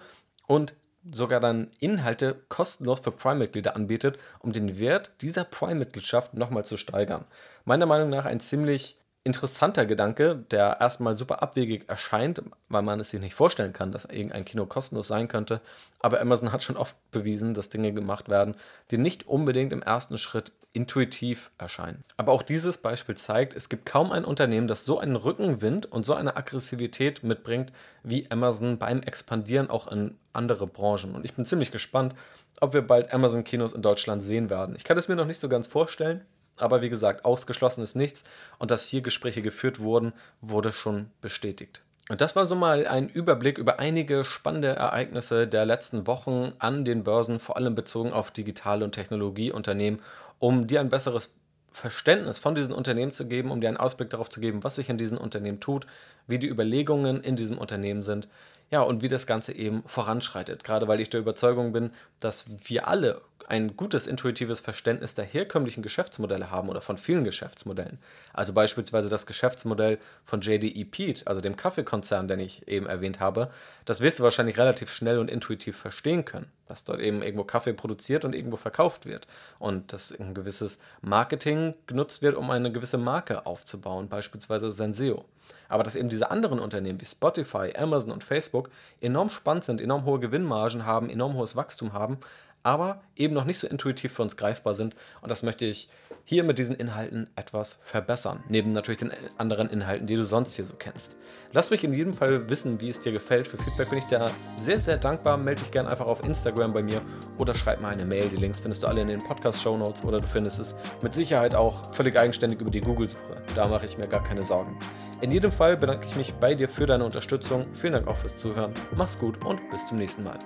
und 0.47 0.75
sogar 1.11 1.39
dann 1.39 1.69
Inhalte 1.79 2.43
kostenlos 2.49 2.99
für 2.99 3.11
Prime-Mitglieder 3.11 3.75
anbietet, 3.75 4.17
um 4.39 4.51
den 4.51 4.79
Wert 4.79 5.11
dieser 5.21 5.43
Prime-Mitgliedschaft 5.43 6.33
nochmal 6.33 6.65
zu 6.65 6.77
steigern. 6.77 7.25
Meiner 7.63 7.85
Meinung 7.85 8.09
nach 8.09 8.25
ein 8.25 8.39
ziemlich 8.39 8.97
interessanter 9.25 9.87
Gedanke, 9.87 10.45
der 10.51 10.77
erstmal 10.79 11.15
super 11.15 11.41
abwegig 11.41 11.89
erscheint, 11.89 12.43
weil 12.69 12.83
man 12.83 12.99
es 12.99 13.09
sich 13.09 13.19
nicht 13.19 13.33
vorstellen 13.33 13.73
kann, 13.73 13.91
dass 13.91 14.05
irgendein 14.05 14.45
Kino 14.45 14.67
kostenlos 14.67 15.07
sein 15.07 15.27
könnte. 15.27 15.61
Aber 15.99 16.21
Amazon 16.21 16.51
hat 16.51 16.63
schon 16.63 16.77
oft 16.77 16.95
bewiesen, 17.09 17.55
dass 17.55 17.69
Dinge 17.69 17.91
gemacht 17.91 18.29
werden, 18.29 18.55
die 18.91 18.99
nicht 18.99 19.27
unbedingt 19.27 19.73
im 19.73 19.81
ersten 19.81 20.19
Schritt 20.19 20.51
intuitiv 20.73 21.49
erscheinen. 21.57 22.03
Aber 22.17 22.33
auch 22.33 22.43
dieses 22.43 22.77
Beispiel 22.77 23.15
zeigt, 23.15 23.55
es 23.55 23.67
gibt 23.67 23.87
kaum 23.87 24.11
ein 24.11 24.25
Unternehmen, 24.25 24.67
das 24.67 24.85
so 24.85 24.99
einen 24.99 25.15
Rückenwind 25.15 25.91
und 25.91 26.05
so 26.05 26.13
eine 26.13 26.37
Aggressivität 26.37 27.23
mitbringt 27.23 27.71
wie 28.03 28.29
Amazon 28.29 28.77
beim 28.77 29.01
Expandieren 29.01 29.71
auch 29.71 29.91
in 29.91 30.19
andere 30.33 30.67
Branchen. 30.67 31.15
Und 31.15 31.25
ich 31.25 31.33
bin 31.33 31.47
ziemlich 31.47 31.71
gespannt, 31.71 32.13
ob 32.61 32.73
wir 32.73 32.83
bald 32.83 33.11
Amazon-Kinos 33.11 33.73
in 33.73 33.81
Deutschland 33.81 34.21
sehen 34.21 34.51
werden. 34.51 34.75
Ich 34.75 34.83
kann 34.83 34.97
es 34.97 35.07
mir 35.07 35.15
noch 35.15 35.25
nicht 35.25 35.39
so 35.39 35.49
ganz 35.49 35.65
vorstellen, 35.65 36.21
aber 36.57 36.81
wie 36.81 36.89
gesagt, 36.89 37.25
ausgeschlossen 37.25 37.81
ist 37.81 37.95
nichts 37.95 38.23
und 38.59 38.71
dass 38.71 38.85
hier 38.85 39.01
Gespräche 39.01 39.41
geführt 39.41 39.79
wurden, 39.79 40.13
wurde 40.41 40.71
schon 40.71 41.09
bestätigt. 41.21 41.81
Und 42.07 42.21
das 42.21 42.35
war 42.35 42.45
so 42.45 42.55
mal 42.55 42.85
ein 42.85 43.09
Überblick 43.09 43.57
über 43.57 43.79
einige 43.79 44.23
spannende 44.23 44.69
Ereignisse 44.69 45.47
der 45.47 45.65
letzten 45.65 46.05
Wochen 46.05 46.53
an 46.59 46.85
den 46.85 47.03
Börsen, 47.03 47.39
vor 47.39 47.57
allem 47.57 47.73
bezogen 47.73 48.13
auf 48.13 48.29
digitale 48.29 48.85
und 48.85 48.91
Technologieunternehmen, 48.91 50.01
um 50.37 50.67
dir 50.67 50.81
ein 50.81 50.89
besseres 50.89 51.31
Verständnis 51.71 52.39
von 52.39 52.55
diesen 52.55 52.73
Unternehmen 52.73 53.11
zu 53.11 53.25
geben, 53.25 53.51
um 53.51 53.59
dir 53.59 53.67
einen 53.67 53.77
Ausblick 53.77 54.09
darauf 54.09 54.29
zu 54.29 54.39
geben, 54.39 54.63
was 54.63 54.75
sich 54.75 54.89
in 54.89 54.97
diesen 54.97 55.17
Unternehmen 55.17 55.59
tut, 55.59 55.87
wie 56.27 56.39
die 56.39 56.47
Überlegungen 56.47 57.21
in 57.21 57.35
diesem 57.35 57.57
Unternehmen 57.57 58.01
sind, 58.01 58.27
ja, 58.71 58.81
und 58.81 59.01
wie 59.01 59.09
das 59.09 59.27
Ganze 59.27 59.53
eben 59.53 59.83
voranschreitet. 59.85 60.63
Gerade 60.63 60.87
weil 60.87 61.01
ich 61.01 61.09
der 61.09 61.19
Überzeugung 61.19 61.73
bin, 61.73 61.91
dass 62.25 62.45
wir 62.67 62.87
alle 62.87 63.21
ein 63.47 63.77
gutes 63.77 64.07
intuitives 64.07 64.59
Verständnis 64.59 65.13
der 65.13 65.25
herkömmlichen 65.25 65.83
Geschäftsmodelle 65.83 66.49
haben 66.49 66.69
oder 66.69 66.81
von 66.81 66.97
vielen 66.97 67.23
Geschäftsmodellen. 67.23 67.99
Also 68.33 68.53
beispielsweise 68.53 69.07
das 69.07 69.27
Geschäftsmodell 69.27 69.99
von 70.25 70.41
JDE 70.41 70.83
Peat, 70.85 71.27
also 71.27 71.41
dem 71.41 71.55
Kaffeekonzern, 71.55 72.27
den 72.27 72.39
ich 72.39 72.67
eben 72.67 72.87
erwähnt 72.87 73.19
habe, 73.19 73.51
das 73.85 74.01
wirst 74.01 74.17
du 74.17 74.23
wahrscheinlich 74.23 74.57
relativ 74.57 74.91
schnell 74.91 75.19
und 75.19 75.29
intuitiv 75.29 75.77
verstehen 75.77 76.25
können, 76.25 76.51
dass 76.67 76.83
dort 76.83 76.99
eben 76.99 77.21
irgendwo 77.21 77.43
Kaffee 77.43 77.73
produziert 77.73 78.25
und 78.25 78.33
irgendwo 78.33 78.57
verkauft 78.57 79.05
wird 79.05 79.27
und 79.59 79.93
dass 79.93 80.11
ein 80.11 80.33
gewisses 80.33 80.79
Marketing 81.01 81.75
genutzt 81.85 82.23
wird, 82.23 82.35
um 82.35 82.49
eine 82.49 82.71
gewisse 82.71 82.97
Marke 82.97 83.45
aufzubauen, 83.45 84.09
beispielsweise 84.09 84.71
Senseo. 84.71 85.25
Aber 85.67 85.83
dass 85.83 85.95
eben 85.95 86.09
diese 86.09 86.31
anderen 86.31 86.59
Unternehmen 86.59 87.01
wie 87.01 87.05
Spotify, 87.05 87.73
Amazon 87.75 88.11
und 88.11 88.23
Facebook 88.23 88.69
enorm 89.01 89.29
spannend 89.29 89.63
sind, 89.63 89.81
enorm 89.81 90.05
hohe 90.05 90.19
Gewinnmargen 90.19 90.85
haben, 90.85 91.09
enorm 91.09 91.35
hohes 91.35 91.55
Wachstum 91.55 91.93
haben, 92.15 92.19
aber 92.63 93.01
eben 93.15 93.35
noch 93.35 93.45
nicht 93.45 93.59
so 93.59 93.67
intuitiv 93.67 94.13
für 94.13 94.23
uns 94.23 94.37
greifbar 94.37 94.73
sind. 94.73 94.95
Und 95.21 95.29
das 95.29 95.43
möchte 95.43 95.65
ich 95.65 95.87
hier 96.27 96.43
mit 96.43 96.57
diesen 96.57 96.75
Inhalten 96.75 97.29
etwas 97.35 97.77
verbessern. 97.83 98.43
Neben 98.49 98.71
natürlich 98.71 98.97
den 98.97 99.11
anderen 99.37 99.69
Inhalten, 99.69 100.07
die 100.07 100.15
du 100.15 100.25
sonst 100.25 100.55
hier 100.55 100.65
so 100.65 100.73
kennst. 100.73 101.15
Lass 101.51 101.69
mich 101.69 101.83
in 101.83 101.93
jedem 101.93 102.13
Fall 102.13 102.49
wissen, 102.49 102.81
wie 102.81 102.89
es 102.89 102.99
dir 102.99 103.11
gefällt. 103.11 103.47
Für 103.47 103.59
Feedback 103.59 103.91
bin 103.91 103.99
ich 103.99 104.05
da 104.05 104.31
sehr, 104.57 104.79
sehr 104.79 104.97
dankbar. 104.97 105.37
Melde 105.37 105.61
dich 105.61 105.69
gerne 105.69 105.89
einfach 105.89 106.07
auf 106.07 106.23
Instagram 106.23 106.73
bei 106.73 106.81
mir 106.81 107.01
oder 107.37 107.53
schreib 107.53 107.81
mir 107.81 107.89
eine 107.89 108.03
Mail. 108.03 108.27
Die 108.29 108.37
Links 108.37 108.61
findest 108.61 108.81
du 108.81 108.87
alle 108.87 109.01
in 109.01 109.09
den 109.09 109.23
Podcast-Show 109.23 109.77
Notes 109.77 110.03
oder 110.03 110.19
du 110.19 110.27
findest 110.27 110.57
es 110.57 110.75
mit 111.03 111.13
Sicherheit 111.13 111.53
auch 111.53 111.93
völlig 111.93 112.17
eigenständig 112.17 112.59
über 112.59 112.71
die 112.71 112.81
Google-Suche. 112.81 113.43
Da 113.53 113.67
mache 113.67 113.85
ich 113.85 113.99
mir 113.99 114.07
gar 114.07 114.23
keine 114.23 114.43
Sorgen. 114.43 114.75
In 115.21 115.31
jedem 115.31 115.51
Fall 115.51 115.77
bedanke 115.77 116.07
ich 116.07 116.15
mich 116.15 116.33
bei 116.33 116.55
dir 116.55 116.67
für 116.67 116.87
deine 116.87 117.05
Unterstützung. 117.05 117.67
Vielen 117.75 117.93
Dank 117.93 118.07
auch 118.07 118.17
fürs 118.17 118.37
Zuhören. 118.39 118.73
Mach's 118.95 119.19
gut 119.19 119.45
und 119.45 119.61
bis 119.69 119.85
zum 119.85 119.99
nächsten 119.99 120.23
Mal. 120.23 120.39